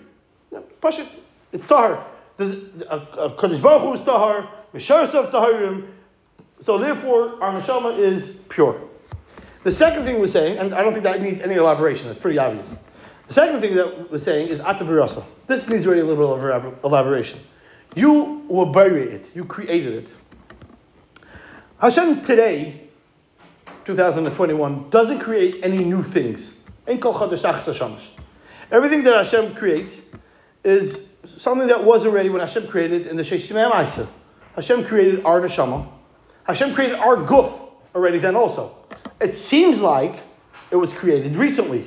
[0.80, 1.08] Push it.
[1.52, 2.02] It's tahir.
[2.40, 5.86] A, a Kaddish Baruch Hu is tahar, Misharsav tahirim.
[6.58, 8.80] So therefore, our neshama is pure.
[9.62, 12.10] The second thing we're saying, and I don't think that needs any elaboration.
[12.10, 12.74] It's pretty obvious.
[13.26, 15.24] The second thing that we're saying is atabirasa.
[15.46, 17.40] This needs really a little bit of elaboration.
[17.94, 19.30] You were buried it.
[19.34, 20.12] You created it.
[21.78, 22.88] Hashem today,
[23.84, 26.60] 2021, doesn't create any new things.
[26.87, 30.02] Everything that Hashem creates
[30.62, 34.08] is something that was already when Hashem created in the Sheshimei Isa.
[34.54, 35.88] Hashem created our neshama.
[36.44, 38.76] Hashem created our guf already then also.
[39.20, 40.20] It seems like
[40.70, 41.87] it was created recently,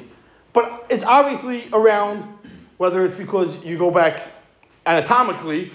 [0.58, 2.24] but it's obviously around
[2.78, 4.24] whether it's because you go back
[4.88, 5.72] anatomically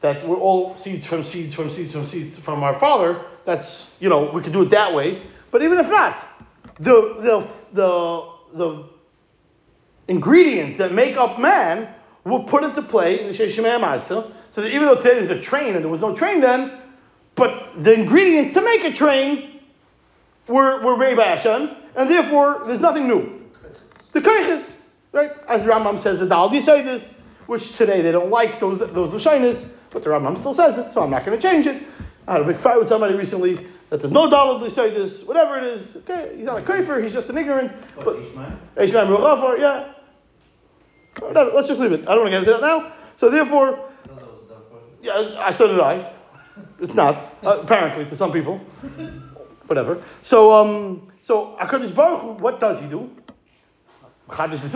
[0.00, 3.24] that we're all seeds from seeds from seeds from seeds from our father.
[3.44, 5.22] That's you know we could do it that way.
[5.52, 6.18] But even if not,
[6.80, 7.48] the the
[7.80, 8.84] the the
[10.08, 11.94] ingredients that make up man
[12.24, 14.00] were put into play in the Sheshimei.
[14.00, 16.72] So that even though today there's a train and there was no train then,
[17.36, 19.60] but the ingredients to make a train
[20.48, 23.43] were, were made Hashem, and therefore there's nothing new.
[24.14, 24.72] The Kaiches,
[25.12, 25.32] right?
[25.48, 27.08] As Rambam says, the Dal this,
[27.46, 31.02] which today they don't like those those Lashinas, but the Rambam still says it, so
[31.02, 31.82] I'm not going to change it.
[32.26, 35.64] I had a big fight with somebody recently that there's no Dal this, whatever it
[35.64, 35.96] is.
[35.96, 37.72] Okay, he's not a Kaifer, he's just an ignorant.
[37.96, 38.20] But
[38.76, 39.92] Ishmael yeah.
[41.32, 42.02] Let's just leave it.
[42.02, 42.92] I don't want to get into that now.
[43.16, 43.90] So therefore,
[45.02, 46.12] yeah, I so did I.
[46.80, 48.58] It's not uh, apparently to some people,
[49.66, 50.02] whatever.
[50.22, 53.10] So um, so Hakadosh Baruch Hu, what does he do?
[54.28, 54.68] Chadash The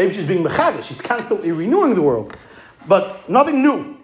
[0.00, 0.86] Abish is being mechadish.
[0.86, 2.36] He's constantly renewing the world,
[2.88, 3.96] but nothing new.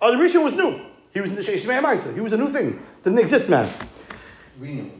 [0.00, 0.80] The Rishon was new.
[1.12, 2.12] He was in the Sheish Ma'amaisa.
[2.12, 2.80] He was a new thing.
[3.04, 3.68] Didn't exist, man.
[4.58, 4.90] Renew.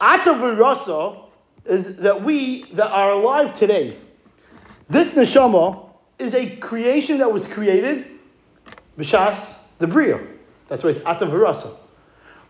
[0.00, 1.24] Atavirasa
[1.64, 3.96] is that we that are alive today
[4.88, 8.06] this neshama is a creation that was created
[8.98, 10.20] b'shas the bria.
[10.68, 11.74] That's why it's atavirasa.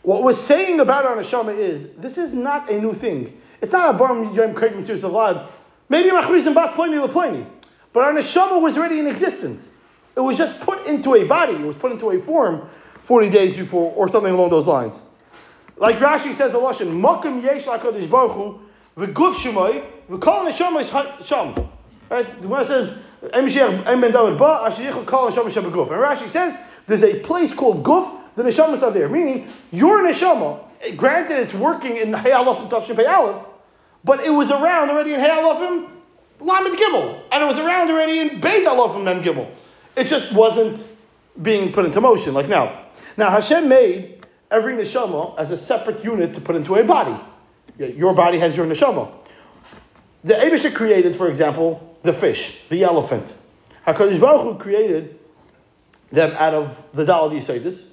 [0.02, 3.40] What we're saying about our neshama is this is not a new thing.
[3.64, 5.46] It's not a bar yom kreig mitzvah savad.
[5.88, 7.46] Maybe machriz and bas pleni lepleni.
[7.94, 9.70] But our neshama was already in existence.
[10.14, 11.54] It was just put into a body.
[11.54, 12.68] It was put into a form
[13.04, 15.00] 40 days before, or something along those lines.
[15.78, 18.60] Like Rashi says a lashon, makim yesh lakadosh baruch hu
[18.98, 20.90] v'guf shemoy v'kol neshama is
[21.26, 21.54] sham.
[22.10, 22.28] Right?
[22.28, 23.72] The Gemara says, and Rashi
[26.28, 29.08] says, there's a place called Guf, the neshamas are there.
[29.08, 30.60] Meaning, your neshama,
[30.96, 33.46] granted it's working in Hey Alofim Tavshin Aleph,
[34.04, 35.88] but it was around already in Hey Alofim
[36.40, 39.50] Lamed Gimel, and it was around already in Beis Alofim Mem Gimel.
[39.96, 40.86] It just wasn't
[41.40, 42.82] being put into motion like now.
[43.16, 47.18] Now Hashem made every neshama as a separate unit to put into a body.
[47.78, 49.10] Your body has your neshama.
[50.22, 53.32] The Abisha created, for example, the fish, the elephant.
[53.86, 55.18] HaKadosh Baruch Hu created
[56.10, 57.86] them out of the Dal Yisaidis.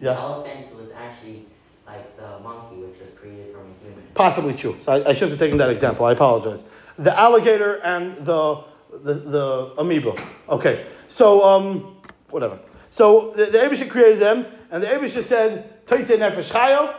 [0.00, 0.14] Yeah.
[0.14, 1.46] The elephant was actually
[1.86, 4.05] like the monkey, which was created from a human.
[4.16, 4.76] Possibly true.
[4.80, 6.06] So I, I should have taken that example.
[6.06, 6.64] I apologize.
[6.98, 10.16] The alligator and the the, the amoeba.
[10.48, 10.86] Okay.
[11.08, 11.96] So um,
[12.30, 12.58] whatever.
[12.90, 16.94] So the, the Abisha created them, and the Abisha said, Nefesh Chayo,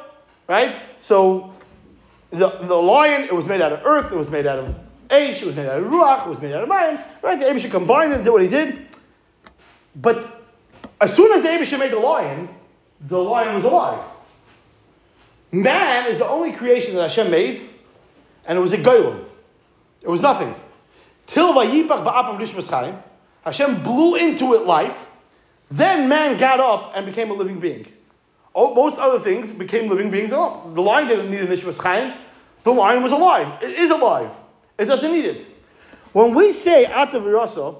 [0.47, 0.79] right?
[0.99, 1.53] So
[2.29, 4.77] the, the lion, it was made out of earth, it was made out of
[5.09, 7.39] Eish, it was made out of Ruach, it was made out of Mayim, right?
[7.39, 8.85] The Abisha combined it and did what he did.
[9.95, 10.45] But
[11.01, 12.49] as soon as the Abisha made the lion,
[13.01, 14.03] the lion was alive.
[15.51, 17.69] Man is the only creation that Hashem made,
[18.45, 19.25] and it was a golem.
[20.01, 20.53] It was nothing.
[21.25, 23.01] Till Vayipach Ba'apav Nishmas
[23.43, 25.07] Hashem blew into it life.
[25.69, 27.87] Then man got up and became a living being.
[28.55, 30.73] Oh, most other things became living beings alone.
[30.73, 32.17] The lion didn't need a Nishmas.
[32.63, 33.61] The lion was alive.
[33.61, 34.31] It is alive.
[34.77, 35.45] It doesn't need it.
[36.13, 37.75] When we say Atav Rasa,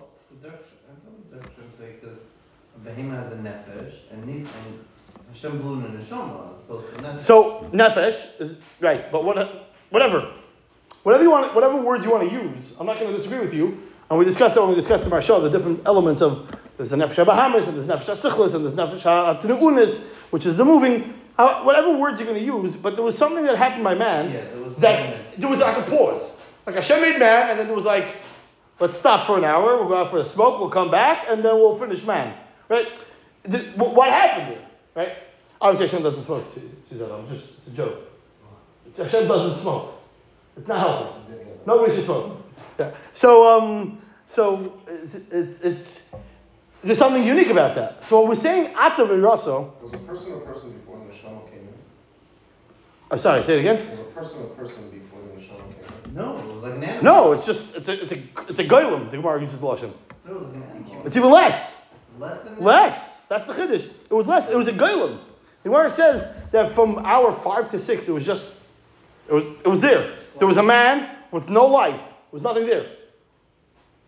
[1.80, 2.20] because
[2.84, 4.46] Behema has a nefesh, and blew
[5.44, 7.24] in a neshama as opposed nefesh.
[7.24, 10.32] So nefesh is right, but what, whatever,
[11.04, 13.54] whatever you want, whatever words you want to use, I'm not going to disagree with
[13.54, 13.84] you.
[14.10, 16.96] And we discussed that when we discussed the Maharal, the different elements of there's the
[16.96, 21.14] nefesh habahamis, and there's nefesh sichlis, and there's nefesh ha'atenu'unis, which is the moving.
[21.36, 24.32] How, whatever words you're going to use, but there was something that happened by man
[24.32, 26.40] yeah, was that there was like a pause.
[26.66, 28.18] Like Hashem made man, and then there was like,
[28.80, 31.46] let's stop for an hour, we'll go out for a smoke, we'll come back, and
[31.46, 32.36] then we'll finish man.
[32.70, 33.00] Right?
[33.44, 34.66] The, what happened here?
[34.96, 35.18] Right?
[35.60, 36.46] Obviously Hashem doesn't smoke,
[36.90, 37.12] Suzanne.
[37.12, 38.00] I'm just, it's a joke.
[38.86, 40.02] It's, Hashem doesn't smoke.
[40.56, 41.36] It's not healthy.
[41.66, 42.44] Nobody should smoke.
[42.80, 42.92] Yeah.
[43.12, 44.82] So, um, so
[45.32, 46.10] it's, it's,
[46.82, 48.06] there's something unique about that.
[48.06, 49.82] So when we're saying Atav Raso.
[49.82, 51.74] Was a person a person before the Neshama came in?
[53.10, 53.90] I'm sorry, say it again.
[53.90, 56.16] Was a person a person before the Neshama came in?
[56.16, 57.04] no, it was like an animal.
[57.04, 59.10] No, it's just it's a it's a it's a golem.
[59.10, 59.92] The Gemara uses the lashon.
[60.28, 61.06] It was like an animal.
[61.06, 61.76] It's even less.
[62.20, 63.18] Less than less.
[63.30, 63.90] That's the chiddush.
[64.10, 64.50] It was less.
[64.50, 65.20] It was a golem.
[65.64, 68.54] The Gemara says that from hour five to six, it was just
[69.28, 70.16] it was it was there.
[70.38, 72.00] There was a man with no life.
[72.00, 72.88] There was nothing there.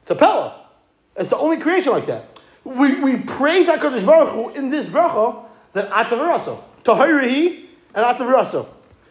[0.01, 0.67] It's a pella.
[1.15, 2.39] It's the only creation like that.
[2.63, 6.61] We, we praise HaKadosh Baruch Hu in this bracha that Atavaraso.
[6.83, 8.67] Tahirihi and Atavaraso.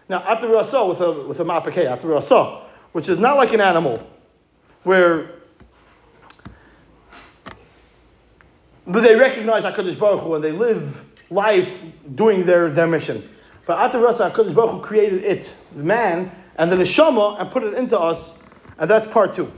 [0.09, 4.05] Now, Atavaraso with a, with a mapake, Atavaraso which is not like an animal,
[4.83, 5.31] where
[8.87, 11.83] but they recognize HaKadosh Baruch Hu and they live life
[12.15, 13.29] doing their, their mission.
[13.67, 17.63] But Atar Rasa, HaKadosh Baruch Hu created it, the man, and the neshama, and put
[17.63, 18.33] it into us,
[18.79, 19.53] and that's part two.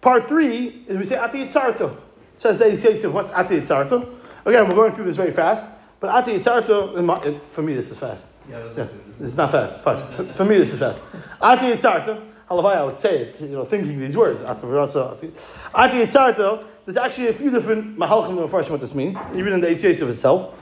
[0.00, 1.92] Part three is we say Ati Yitzarto.
[2.34, 4.14] It says that he says, what's Ati Yitzarto?
[4.44, 5.66] Again, we're going through this very fast,
[6.00, 8.26] but Ati Yitzarto, for me, this is fast.
[8.48, 8.88] Yeah, Yeah,
[9.20, 9.82] it's not fast.
[9.82, 10.32] Fine.
[10.32, 11.00] For, me, this is fast.
[11.40, 12.24] Ati Yitzarto.
[12.50, 14.42] Halavai, I would say it, you know, thinking these words.
[14.42, 15.16] Ati Rasa.
[15.16, 15.32] Ati
[15.74, 16.64] Ati Yitzarto.
[16.84, 20.58] There's actually a few different mahalchim and what this means, even in the of itself.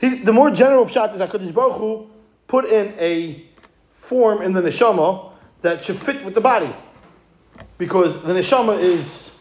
[0.00, 2.10] He, the more general pshat is HaKadosh Baruch Hu
[2.46, 3.44] put in a
[3.92, 6.74] form in the neshama that should fit with the body.
[7.76, 9.38] Because the neshama is,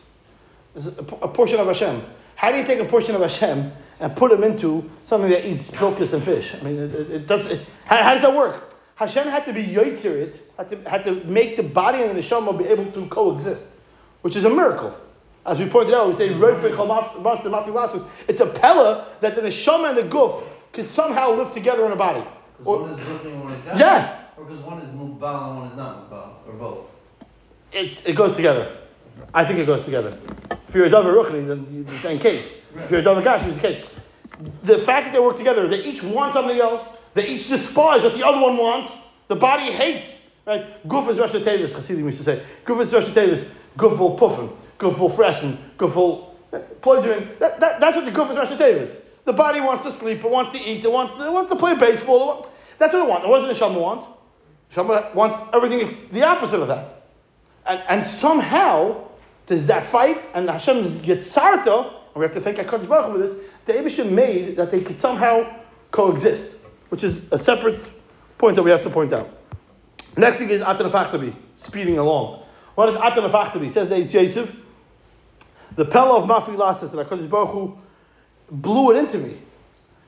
[0.76, 2.02] is a, a portion of Hashem.
[2.36, 5.80] How do you take a portion of Hashem and put him into something that eats
[5.80, 6.54] locusts and fish?
[6.54, 7.46] I mean, it, it, it does.
[7.46, 8.74] It, how, how does that work?
[8.96, 12.22] Hashem had to be yoitzer it, had to, had to make the body and the
[12.22, 13.67] neshama be able to coexist,
[14.22, 14.96] which is a miracle.
[15.48, 19.42] As we pointed out, we say "Roifei chol maf- maf- It's a pella that the
[19.42, 22.24] neshama and the guf can somehow live together in a body.
[22.66, 23.80] Or- one is one is down.
[23.80, 24.20] Yeah.
[24.36, 26.86] Or because one is mubal and one is not mubal, or both.
[27.72, 28.78] It, it goes together.
[29.34, 30.18] I think it goes together.
[30.68, 32.54] If you're a Davar Ruchni, then you're the same case.
[32.76, 33.86] If you're a Davar Gash, it's the case.
[34.64, 38.14] The fact that they work together, they each want something else, they each despise what
[38.14, 38.96] the other one wants,
[39.28, 40.28] the body hates.
[40.46, 40.88] Right?
[40.88, 42.42] Guf is Rosh Tevis, Hasidim used to say.
[42.66, 47.38] Guf is Rosh Tevis, Guf will puffen, Guf will fressen, Guf will uh, plodrin.
[47.40, 49.02] That, that, that's what the Guf is Rosh Tevis.
[49.26, 51.58] The body wants to sleep, it wants to eat, it wants to, it wants to
[51.58, 52.42] play baseball.
[52.42, 53.26] it That's what it wants.
[53.26, 54.08] It does the Neshama want?
[54.72, 57.04] Neshama wants everything the opposite of that.
[57.66, 59.08] And, and somehow,
[59.48, 63.18] there's that fight, and Hashem gets sarta, and we have to thank HaKadosh Baruch for
[63.18, 63.36] this,
[63.66, 65.62] the Abishim made that they could somehow
[65.92, 66.56] coexist,
[66.90, 67.80] which is a separate
[68.38, 69.30] point that we have to point out.
[70.16, 72.44] Next thing is Atan Afachtabi, speeding along.
[72.76, 73.70] What is Atan Afachtabi?
[73.70, 74.56] Says the Yosef,
[75.78, 77.78] the Pella of Mafi Lasses that HaKadosh Baruch Hu
[78.52, 79.38] blew it into me.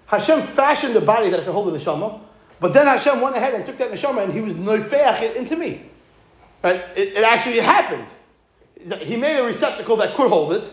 [0.08, 2.20] Hashem fashioned the body that I could hold the neshama,
[2.60, 5.56] but then Hashem went ahead and took that neshama and he was noifeach it into
[5.56, 5.84] me.
[6.64, 6.84] Right?
[6.96, 8.08] It, it actually happened.
[9.00, 10.72] He made a receptacle that could hold it,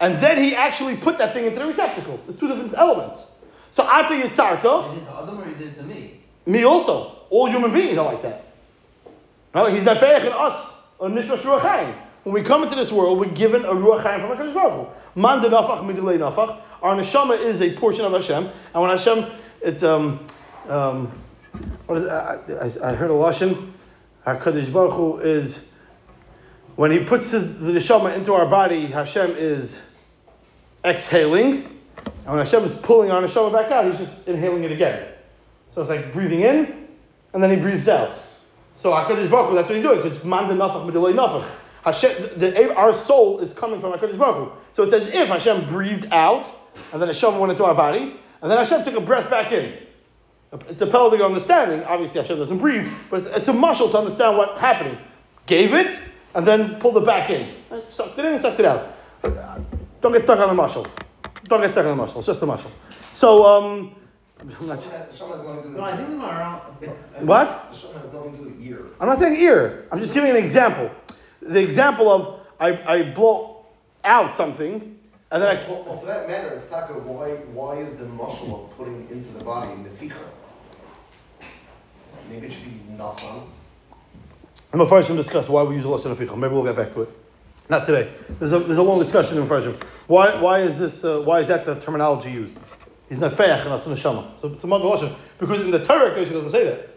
[0.00, 2.18] and then he actually put that thing into the receptacle.
[2.26, 3.26] There's two different elements.
[3.70, 6.20] So after Yitzarto, He did it to Adam or he did it to me?
[6.46, 7.16] me also.
[7.28, 8.46] All human beings are like that.
[9.54, 11.94] No, he's fair in us, or Nishmash Ruach Chaim.
[12.22, 15.20] When we come into this world, we're given a Ruach Chaim from HaKadosh Baruch Hu.
[15.20, 16.60] Man nafach midilei nafach.
[16.82, 19.26] Our neshama is a portion of Hashem, and when Hashem,
[19.62, 20.24] it's um,
[20.68, 21.06] um,
[21.86, 22.10] what is it?
[22.10, 23.72] I, I, I heard a lashon.
[24.26, 25.66] HaKadosh Baruch Hu is
[26.76, 28.86] when He puts his, the neshama into our body.
[28.86, 29.80] Hashem is
[30.84, 31.64] exhaling,
[32.04, 35.08] and when Hashem is pulling our neshama back out, He's just inhaling it again.
[35.70, 36.86] So it's like breathing in,
[37.32, 38.14] and then he breathes out.
[38.76, 41.46] So Hakadosh Baruch Hu, that's what he's doing because man de nafach midolei nafach.
[41.84, 44.58] Hashem, the, the, our soul is coming from Hakadosh Baruch Hu.
[44.72, 48.50] So it's as if Hashem breathed out, and then Hashem went into our body, and
[48.50, 49.74] then Hashem took a breath back in.
[50.68, 51.84] It's a pelvic understanding.
[51.84, 54.98] Obviously, Hashem doesn't breathe, but it's, it's a mashal to understand what's happening.
[55.46, 55.98] Gave it,
[56.34, 57.54] and then pulled it back in.
[57.88, 58.94] Sucked it in and sucked it out.
[60.00, 60.86] Don't get stuck on the mashal.
[61.44, 62.18] Don't get stuck on the mashal.
[62.18, 62.70] It's just a mashal.
[63.12, 63.94] So, um,
[64.40, 64.92] I'm not sure.
[64.92, 67.26] The Shema has nothing to do No, I think I'm.
[67.26, 67.72] What?
[67.72, 68.86] The has nothing to do with ear.
[68.98, 69.86] I'm not saying ear.
[69.92, 70.90] I'm just giving an example.
[71.42, 73.64] The example of I, I blow
[74.04, 74.98] out something,
[75.30, 75.68] and then I.
[75.68, 77.04] Well, well, for that matter, it's not good.
[77.04, 80.16] Why, why is the muscle of putting into the body neficha?
[82.28, 83.46] Maybe it should be nasan.
[84.72, 86.36] I'm going to discuss why we use a lashon aficha.
[86.36, 87.08] Maybe we'll get back to it.
[87.68, 88.12] Not today.
[88.38, 89.80] There's a, there's a long discussion in Farshim.
[90.06, 91.04] Why, why is this?
[91.04, 92.58] Uh, why is that the terminology used?
[93.08, 94.38] He's not feich and asan neshama.
[94.40, 96.88] So it's a mother lashon because in the Torah, Kodesh doesn't say that.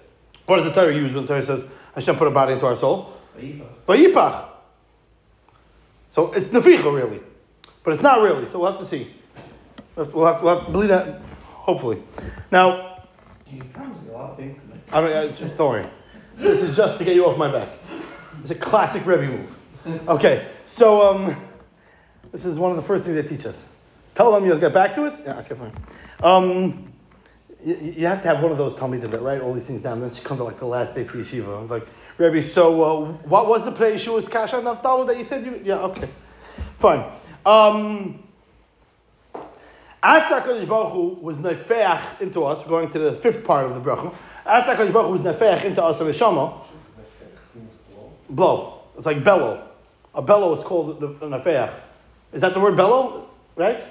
[0.46, 1.64] What does the Torah use when the Torah says
[1.96, 3.14] Hashem put a body into our soul?
[3.38, 4.50] Vayipach.
[6.10, 7.20] So it's neficha really,
[7.84, 8.48] but it's not really.
[8.48, 9.12] So we'll have to see.
[9.96, 11.22] We'll have to, we'll have to, believe that.
[11.52, 12.04] Hopefully.
[12.52, 13.00] Now.
[14.92, 15.88] I mean, uh, don't worry.
[16.36, 17.70] This is just to get you off my back.
[18.42, 19.56] It's a classic Rebbe move.
[20.08, 21.36] Okay, so um,
[22.32, 23.66] this is one of the first things they teach us.
[24.16, 25.14] Tell them you'll get back to it.
[25.26, 25.74] Yeah, okay, fine.
[26.22, 26.94] Um,
[27.64, 30.00] you, you have to have one of those Talmidim that write all these things down.
[30.00, 31.62] Then she comes to like the last day to yeshiva.
[31.62, 31.88] I'm like,
[32.18, 35.60] Rebbe, so uh, what was the play Yeshua's kasha naftalu that you said you?
[35.64, 36.10] Yeah, okay,
[36.78, 37.04] fine.
[37.46, 38.24] Um,
[40.02, 43.74] after HaKadosh Baruch Hu was nefeach into us, we're going to the fifth part of
[43.74, 44.14] the bracha.
[44.46, 46.62] After HaKadosh Baruch Hu was nefeach into us, a neshama,
[48.30, 48.82] blow.
[48.96, 49.68] It's like bellow.
[50.14, 51.74] A bellow is called the the nefeach.
[52.32, 53.30] Is that the word bellow?
[53.56, 53.84] Right?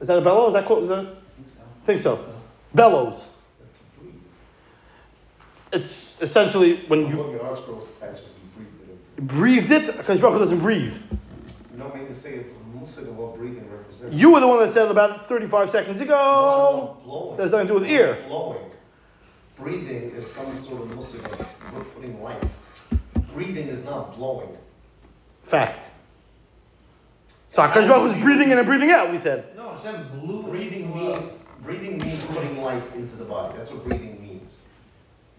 [0.00, 0.48] Is that a bellow?
[0.48, 0.84] Is that called?
[0.84, 1.06] Is that?
[1.06, 2.22] I think so.
[2.74, 3.28] Bellows.
[5.72, 9.22] It's essentially when you looking at scrolls attaches and breathe it into.
[9.22, 9.84] breathed it.
[10.06, 10.94] HaKadosh Baruch doesn't breathe.
[11.76, 14.14] No, I mean to say it's musig of what breathing represents.
[14.14, 16.96] You were the one that said about 35 seconds No, ago.
[17.04, 17.36] blowing.
[17.38, 18.24] There's nothing to do with ear.
[18.28, 18.58] Blowing.
[19.56, 22.44] Breathing is some sort of musig of we're putting life.
[23.34, 24.56] Breathing is not blowing.
[25.44, 25.88] Fact.
[27.48, 29.10] So Hakadosh Baruch Hu was breathing in and breathing out.
[29.10, 29.56] We said.
[29.56, 33.56] No, Hashem blew Breathing means breathing means putting life into the body.
[33.56, 34.21] That's what breathing means.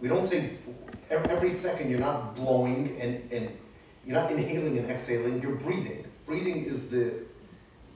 [0.03, 0.57] We don't say
[1.09, 3.57] every, every second you're not blowing and, and
[4.05, 5.41] you're not inhaling and exhaling.
[5.41, 6.03] You're breathing.
[6.25, 7.21] Breathing is the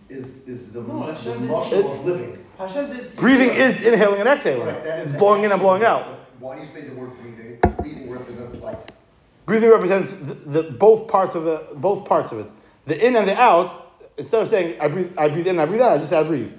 [0.08, 2.46] is is the, No, mu- the muscle of living.
[2.58, 3.14] Hashem did.
[3.18, 4.68] Breathing is inhaling and exhaling.
[4.68, 6.06] Right, that is It's blowing in and blowing out.
[6.40, 7.60] Why do you say the word breathing?
[7.78, 8.80] Breathing represents life.
[9.46, 12.50] Breathing represents the, the both parts of the both parts of it.
[12.86, 13.84] The in and the out.
[14.16, 15.92] Instead of saying I breathe, I breathe in, I breathe out.
[15.92, 16.54] I just say I breathe.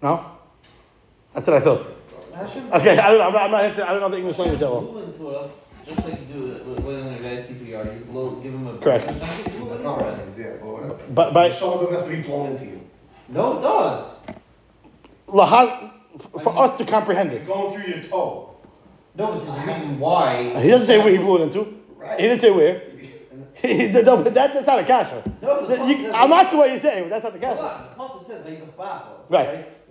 [0.00, 0.24] No,
[1.32, 1.93] that's what I thought.
[2.34, 3.26] Hashem Okay, I don't know.
[3.26, 4.80] I'm not, I'm not into, I don't know the English language that well.
[4.82, 5.50] blew into us,
[5.86, 7.84] just like you do it with- when a guy's CPR.
[7.98, 8.76] You blow, give him a.
[8.78, 9.04] Correct.
[9.10, 10.38] Hashem That's not what us.
[10.38, 10.98] yeah, but whatever.
[11.10, 12.80] But The by neshama doesn't have to be blown into you.
[13.28, 14.16] No, it does.
[15.28, 17.46] lahaz, f- for us to comprehend it.
[17.46, 18.50] You're going through your toe.
[19.16, 20.60] No, but there's a reason why.
[20.60, 21.80] He doesn't say where he blew it into.
[21.96, 22.18] Right.
[22.20, 22.82] He didn't say where.
[23.62, 25.22] He, no, but that, that's not a kasha.
[25.40, 27.74] No, the You- says- I'm asking what you're saying, but that's not the Hold kasha.
[27.74, 27.88] on,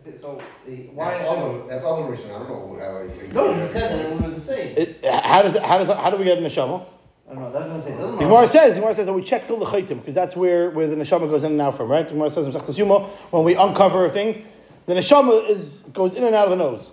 [0.06, 0.38] the pasuk says make a babo.
[0.38, 0.38] Right.
[0.38, 1.44] So the, why That's Hashem?
[1.44, 2.36] other, that's other Rishon.
[2.36, 3.34] I don't know how I.
[3.34, 4.78] No, he said that it would have been the same.
[4.78, 6.86] It, how does it, how does how do we get in the neshama?
[7.30, 7.52] I don't know.
[7.52, 7.98] That's what I'm saying.
[7.98, 10.36] Doesn't The Gemara says, the Gemara says that we check till the chaytim because that's
[10.36, 12.08] where, where the neshama goes in and out from, right?
[12.08, 14.46] The Gemara says in Masechtas Yuma, when we uncover a thing,
[14.86, 16.92] the neshama is goes in and out of the nose,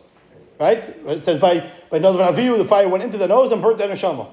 [0.59, 0.79] right?
[0.79, 3.85] It says by by Nadav Avihu, the fire went into the nose and burnt the
[3.85, 4.29] neshama.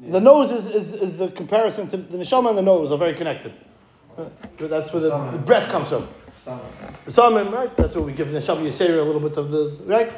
[0.00, 3.14] The nose is, is, is the comparison to the neshama and the nose are very
[3.14, 3.52] connected.
[4.18, 4.24] Uh,
[4.58, 6.08] That's where the, the breath comes from.
[6.44, 6.60] Some.
[7.06, 7.74] The salmon, right?
[7.74, 10.12] That's what we give the neshama yisera a little bit of the right,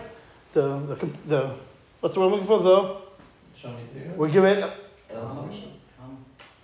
[0.55, 1.55] the the, the
[2.01, 2.59] what's the word I'm looking for?
[2.65, 3.03] though?
[3.55, 3.77] Show me
[4.17, 4.69] we give it
[5.09, 5.71] Consolation.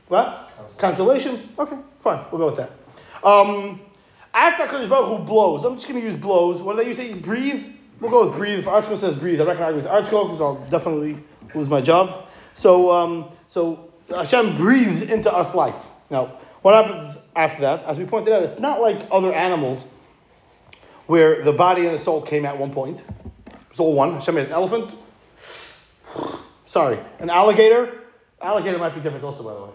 [0.09, 0.51] what?
[0.79, 1.49] Consolation?
[1.57, 2.25] Okay, fine.
[2.33, 2.71] We'll go with that.
[3.25, 3.81] Um,
[4.35, 6.61] after Hakadosh Baruch Hu blows, I'm just going to use blows.
[6.61, 7.15] What do they say?
[7.15, 7.65] Breathe.
[8.01, 8.59] We'll go with breathe.
[8.59, 11.19] If ArtScroll says breathe, I'm not going to argue with ArtScroll because I'll definitely
[11.55, 12.27] lose my job.
[12.55, 15.87] So, um, so Hashem breathes into us life.
[16.11, 17.85] Now, what happens after that?
[17.85, 19.85] As we pointed out, it's not like other animals
[21.07, 23.03] where the body and the soul came at one point.
[23.71, 24.15] It's all one.
[24.15, 24.95] Hashem made an elephant.
[26.67, 28.01] Sorry, an alligator.
[28.41, 29.71] Alligator might be different also, by the way.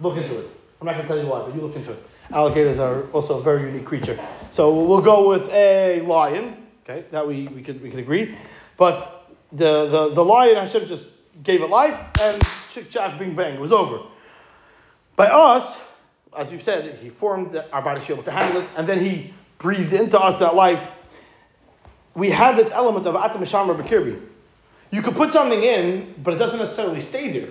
[0.00, 0.50] Look into it.
[0.80, 2.02] I'm not going to tell you why, but you look into it.
[2.30, 4.18] Alligators are also a very unique creature.
[4.50, 6.66] So we'll go with a lion.
[6.84, 8.36] Okay, that we, we could we could agree.
[8.76, 11.08] But the, the, the lion Hashem just
[11.42, 14.00] gave it life and chick chack bing bang it was over.
[15.16, 15.76] By us,
[16.36, 19.92] as we've said, he formed our body shield to handle it, and then he breathed
[19.92, 20.86] into us that life.
[22.14, 24.20] We have this element of atam shamar b'kirbi.
[24.90, 27.50] You could put something in, but it doesn't necessarily stay there.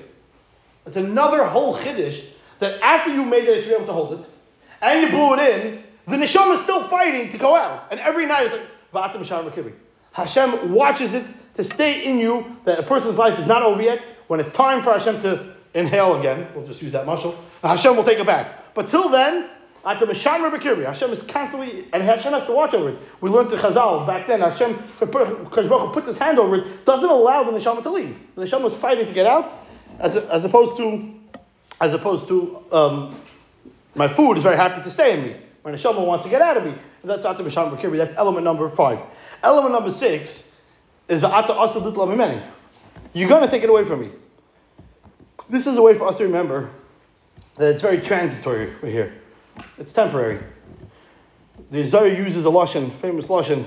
[0.86, 2.24] It's another whole chiddush
[2.60, 4.26] that after you made it, you're able to hold it,
[4.82, 7.88] and you blew it in, the neshama is still fighting to go out.
[7.92, 9.74] And every night it's like, Va'atam Shalom Akibi.
[10.14, 14.02] Hashem watches it to stay in you, that a person's life is not over yet.
[14.28, 18.04] When it's time for Hashem to inhale again, we'll just use that muscle, Hashem will
[18.04, 18.65] take it back.
[18.76, 19.50] But till then,
[19.86, 22.98] at the Rebekiri, Hashem is constantly, and Hashem has to watch over it.
[23.22, 27.52] We learned to Chazal back then, Hashem, puts his hand over it, doesn't allow the
[27.52, 28.20] neshama to leave.
[28.36, 29.66] The neshama was fighting to get out,
[30.00, 31.14] as, as opposed to,
[31.80, 33.20] as opposed to, um,
[33.96, 35.36] my food is very happy to stay in me.
[35.62, 37.98] When a neshama wants to get out of me, that's Ata B'Sham B'Kirbi.
[37.98, 39.00] That's element number five.
[39.42, 40.52] Element number six
[41.08, 42.44] is Ata Asa Mimeni.
[43.14, 44.10] You're going to take it away from me.
[45.48, 46.72] This is a way for us to remember
[47.58, 49.14] that it's very transitory right here.
[49.78, 50.40] It's temporary.
[51.72, 53.66] The Zohar uses a lashon, famous lashon,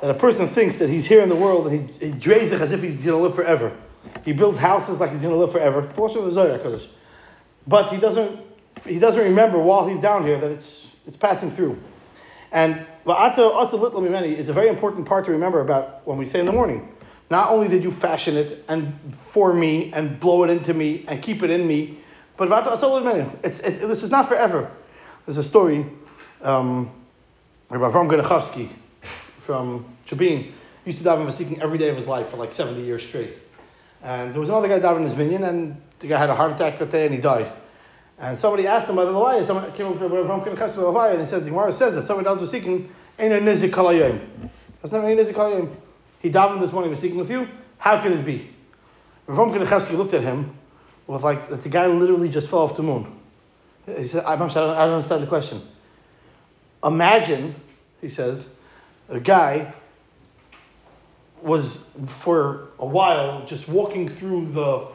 [0.00, 2.60] that a person thinks that he's here in the world and he, he drays it
[2.60, 3.76] as if he's going to live forever.
[4.24, 5.82] He builds houses like he's going to live forever.
[5.82, 6.88] It's the lashon of the Zohar Kodesh.
[7.66, 8.40] But he doesn't,
[8.86, 11.80] he doesn't remember while he's down here that it's, it's passing through.
[12.50, 16.26] And Va'ata Asa Litla Mimeni is a very important part to remember about when we
[16.26, 16.94] say in the morning.
[17.30, 21.22] Not only did you fashion it and for me and blow it into me and
[21.22, 21.98] keep it in me,
[22.36, 22.48] but.
[23.44, 24.70] It's, it's, this is not forever.
[25.26, 25.86] There's a story,
[26.42, 26.90] um,
[27.70, 28.68] Rabbi Avram Genachowski
[29.38, 30.52] from Chabin
[30.84, 33.34] used to daven Vasikin every day of his life for like 70 years straight.
[34.02, 36.78] And there was another guy davening his minyan, and the guy had a heart attack
[36.80, 37.50] that day and he died.
[38.18, 39.44] And somebody asked him about the Levaya.
[39.44, 42.02] Someone came over to Avram Genachowski about Levaya, and he says, the Gemara says that
[42.02, 42.88] somebody davening Vasikin
[43.18, 44.20] ain't a nizik kalayim.
[44.80, 45.74] That's not a nizik kalayim.
[46.18, 47.48] He davened this morning Vasikin with you.
[47.78, 48.50] How could it be?
[49.28, 50.56] Avram Genachowski looked at him
[51.06, 53.06] with like, the guy literally just fell off the moon.
[53.86, 55.60] He said, I'm sorry, I don't understand the question.
[56.84, 57.54] Imagine,
[58.00, 58.48] he says,
[59.08, 59.72] a guy
[61.42, 64.86] was for a while just walking through the,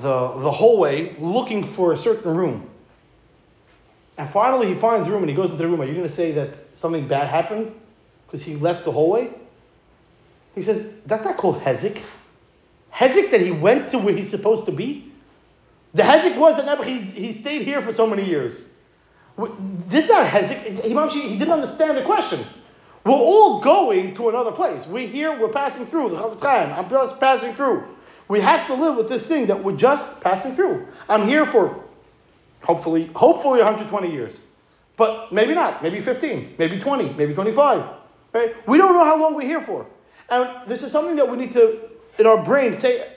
[0.00, 2.68] the, the hallway looking for a certain room.
[4.20, 6.06] and finally he finds the room and he goes into the room, are you going
[6.06, 7.72] to say that something bad happened
[8.26, 9.30] because he left the hallway?
[10.54, 12.02] He says, that's not called Hezek.
[12.92, 15.09] Hezek that he went to where he's supposed to be?
[15.92, 18.60] The Hezek was that he, he stayed here for so many years.
[19.88, 20.82] This is not Hezek.
[21.10, 22.44] He, didn't understand the question.
[23.04, 24.86] We're all going to another place.
[24.86, 26.10] We're here, we're passing through.
[26.10, 27.84] The Chafetz Chaim, I'm just passing through.
[28.28, 30.86] We have to live with this thing that we're just passing through.
[31.08, 31.82] I'm here for
[32.62, 34.40] hopefully, hopefully 120 years.
[34.96, 35.82] But maybe not.
[35.82, 37.84] Maybe 15, maybe 20, maybe 25.
[38.32, 38.68] Right?
[38.68, 39.86] We don't know how long we're here for.
[40.28, 41.80] And this is something that we need to,
[42.18, 43.10] in our brain, say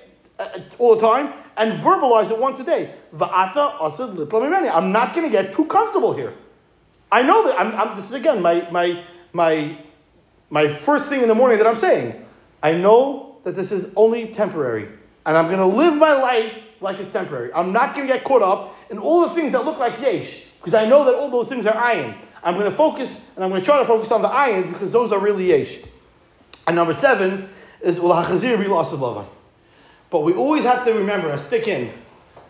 [0.43, 2.95] Uh, all the time and verbalize it once a day.
[3.15, 4.69] Va'ata asad litla mimeni.
[4.73, 6.33] I'm not going to get too comfortable here.
[7.11, 7.59] I know that.
[7.59, 9.77] I'm, I'm, this is again my, my, my,
[10.49, 12.25] my first thing in the morning that I'm saying.
[12.61, 14.89] I know that this is only temporary.
[15.25, 17.53] And I'm going to live my life like it's temporary.
[17.53, 20.43] I'm not going to get caught up in all the things that look like yesh.
[20.59, 22.17] Because I know that all those things are ayin.
[22.43, 24.91] I'm going to focus, and I'm going to try to focus on the ayins because
[24.91, 25.79] those are really yesh.
[26.67, 27.49] And number seven
[27.81, 29.27] is ulachazir of
[30.13, 31.91] But we always have to remember and stick in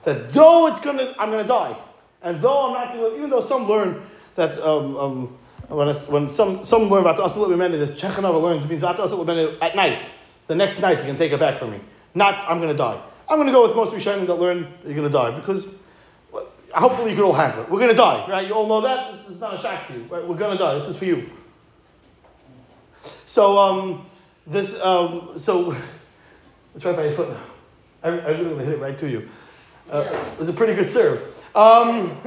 [0.03, 1.77] that though it's gonna, I'm gonna die,
[2.21, 4.05] and though I'm not gonna, even though some learn
[4.35, 5.37] that um, um,
[5.69, 8.97] when, it's, when some some learn about the asal meni, that Chechanova learns means about
[8.97, 10.09] the asal meni at night.
[10.47, 11.79] The next night you can take it back from me.
[12.13, 13.01] Not I'm gonna die.
[13.29, 15.65] I'm gonna go with most Rishonim that learn you're gonna die because.
[16.73, 17.69] Hopefully you can all handle it.
[17.69, 18.47] We're gonna die, right?
[18.47, 19.13] You all know that.
[19.29, 20.27] It's, not a shock to you, right?
[20.27, 20.79] We're gonna die.
[20.79, 21.29] This is for you.
[23.27, 24.07] So um,
[24.47, 25.77] this um, so
[26.75, 27.52] it's right by your foot now.
[28.03, 29.29] I, I literally hit it right to you.
[29.91, 30.01] Uh,
[30.33, 31.21] It was a pretty good serve.
[31.55, 32.17] Um,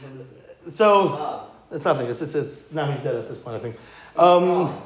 [0.72, 2.06] so Oh, it's nothing.
[2.06, 3.56] It's, it's, it's now he's dead at this point.
[3.56, 3.76] I think.
[4.16, 4.80] Um,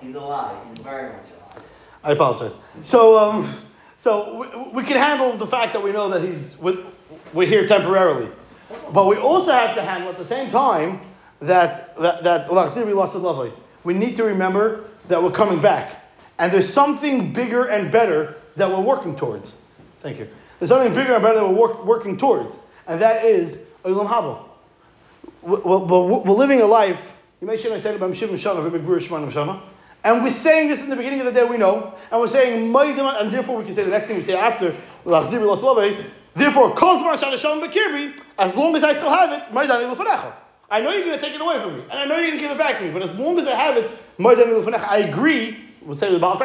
[0.00, 0.56] he's alive.
[0.74, 1.64] He's very much alive.
[2.04, 2.52] I apologize.
[2.82, 3.54] So um,
[3.98, 4.38] so
[4.72, 6.78] we, we can handle the fact that we know that he's with,
[7.32, 8.30] we're here temporarily,
[8.92, 11.00] but we also have to handle at the same time
[11.40, 13.52] that that that we lost the lovely.
[13.84, 16.04] We need to remember that we're coming back,
[16.38, 19.54] and there's something bigger and better that we're working towards.
[20.00, 20.28] Thank you.
[20.58, 24.42] There's something bigger and better that we're work, working towards, and that is Olam Haba.
[25.42, 27.16] We're, living a life.
[27.40, 29.60] You may Shana, V'Migvur Shemana Shana.
[30.02, 31.94] And we're saying this in the beginning of the day, we know.
[32.10, 34.74] And we're saying, and therefore we can say the next thing we say after.
[35.04, 39.42] Therefore, as long as I still have it,
[40.68, 42.38] I know you're going to take it away from me, and I know you're going
[42.38, 45.58] to give it back to me, but as long as I have it, I agree,
[45.82, 46.40] we'll say with Baal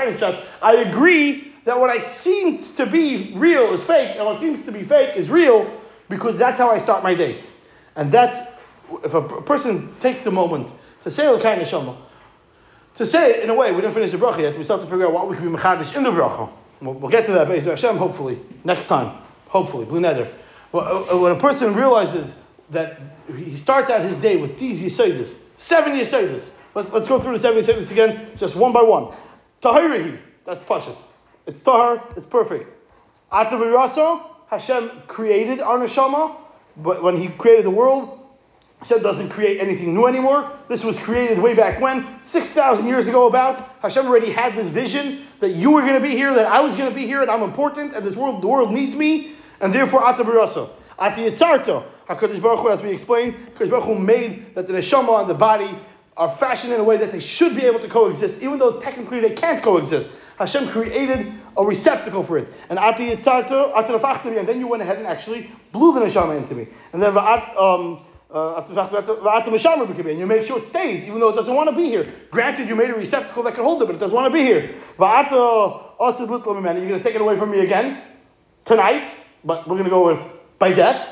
[0.61, 4.71] I agree that what I seems to be real is fake, and what seems to
[4.71, 5.71] be fake is real,
[6.09, 7.43] because that's how I start my day.
[7.95, 8.37] And that's,
[9.03, 10.67] if a person takes the moment
[11.03, 11.95] to say the Elokai Neshama,
[12.95, 14.91] to say in a way, we didn't finish the bracha yet, we still have to
[14.91, 16.49] figure out what we can be mechadish in the bracha.
[16.81, 19.17] We'll, we'll get to that, Be'ez Hashem, hopefully, next time.
[19.47, 20.27] Hopefully, bli neder.
[20.71, 22.33] When uh, when a person realizes
[22.69, 26.49] that he starts out his day with these Yisaitis, seven Yisaitis.
[26.73, 29.13] Let's, let's go through the seven Yisaitis again, just one by one.
[29.61, 30.95] Tahirihi, that's Pashat.
[31.45, 32.69] It's Tahar, it's perfect.
[33.31, 36.35] Atavirasa, Hashem created our neshama,
[36.77, 38.19] but when He created the world,
[38.79, 40.51] Hashem doesn't create anything new anymore.
[40.67, 43.69] This was created way back when, 6,000 years ago about.
[43.81, 46.75] Hashem already had this vision that you were going to be here, that I was
[46.75, 49.73] going to be here, and I'm important, and this world, the world needs me, and
[49.73, 50.69] therefore Atavirasa.
[50.97, 55.21] Ati Yitzarto, HaKadosh Baruch Hu, as we explained, HaKadosh Baruch Hu made that the neshama
[55.21, 55.77] and the body
[56.17, 59.19] are fashioned in a way that they should be able to coexist, even though technically
[59.19, 60.07] they can't coexist.
[60.41, 62.47] Hashem created a receptacle for it.
[62.69, 66.67] And and then you went ahead and actually blew the neshama into me.
[66.93, 67.99] And then um,
[68.33, 72.11] uh, and you make sure it stays, even though it doesn't want to be here.
[72.31, 74.43] Granted, you made a receptacle that can hold it, but it doesn't want to be
[74.43, 74.75] here.
[74.97, 75.27] You're
[76.87, 78.01] going to take it away from me again
[78.65, 79.11] tonight,
[79.43, 80.19] but we're going to go with
[80.59, 81.07] by death.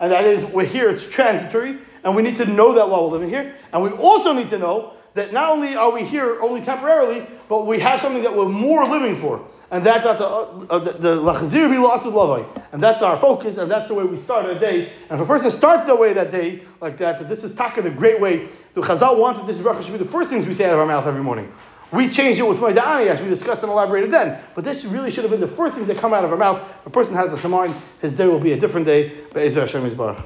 [0.00, 3.12] And that is, we're here, it's transitory, and we need to know that while we're
[3.12, 3.54] living here.
[3.72, 7.66] And we also need to know that not only are we here only temporarily, but
[7.66, 9.46] we have something that we're more living for.
[9.70, 12.46] And that's at the uh, the the bi lost lavai.
[12.72, 14.92] And that's our focus, and that's the way we start our day.
[15.08, 17.82] And if a person starts the way that day, like that, that this is taka
[17.82, 18.48] the great way.
[18.74, 20.86] The Chazal wanted this bracha should be the first things we say out of our
[20.86, 21.52] mouth every morning.
[21.92, 24.40] We changed it with Maidani, as we discussed and elaborated then.
[24.56, 26.60] But this really should have been the first things that come out of our mouth.
[26.84, 29.12] A person has this in mind, his day will be a different day.
[29.32, 30.22] Be'ezer Hashem Yisbarach.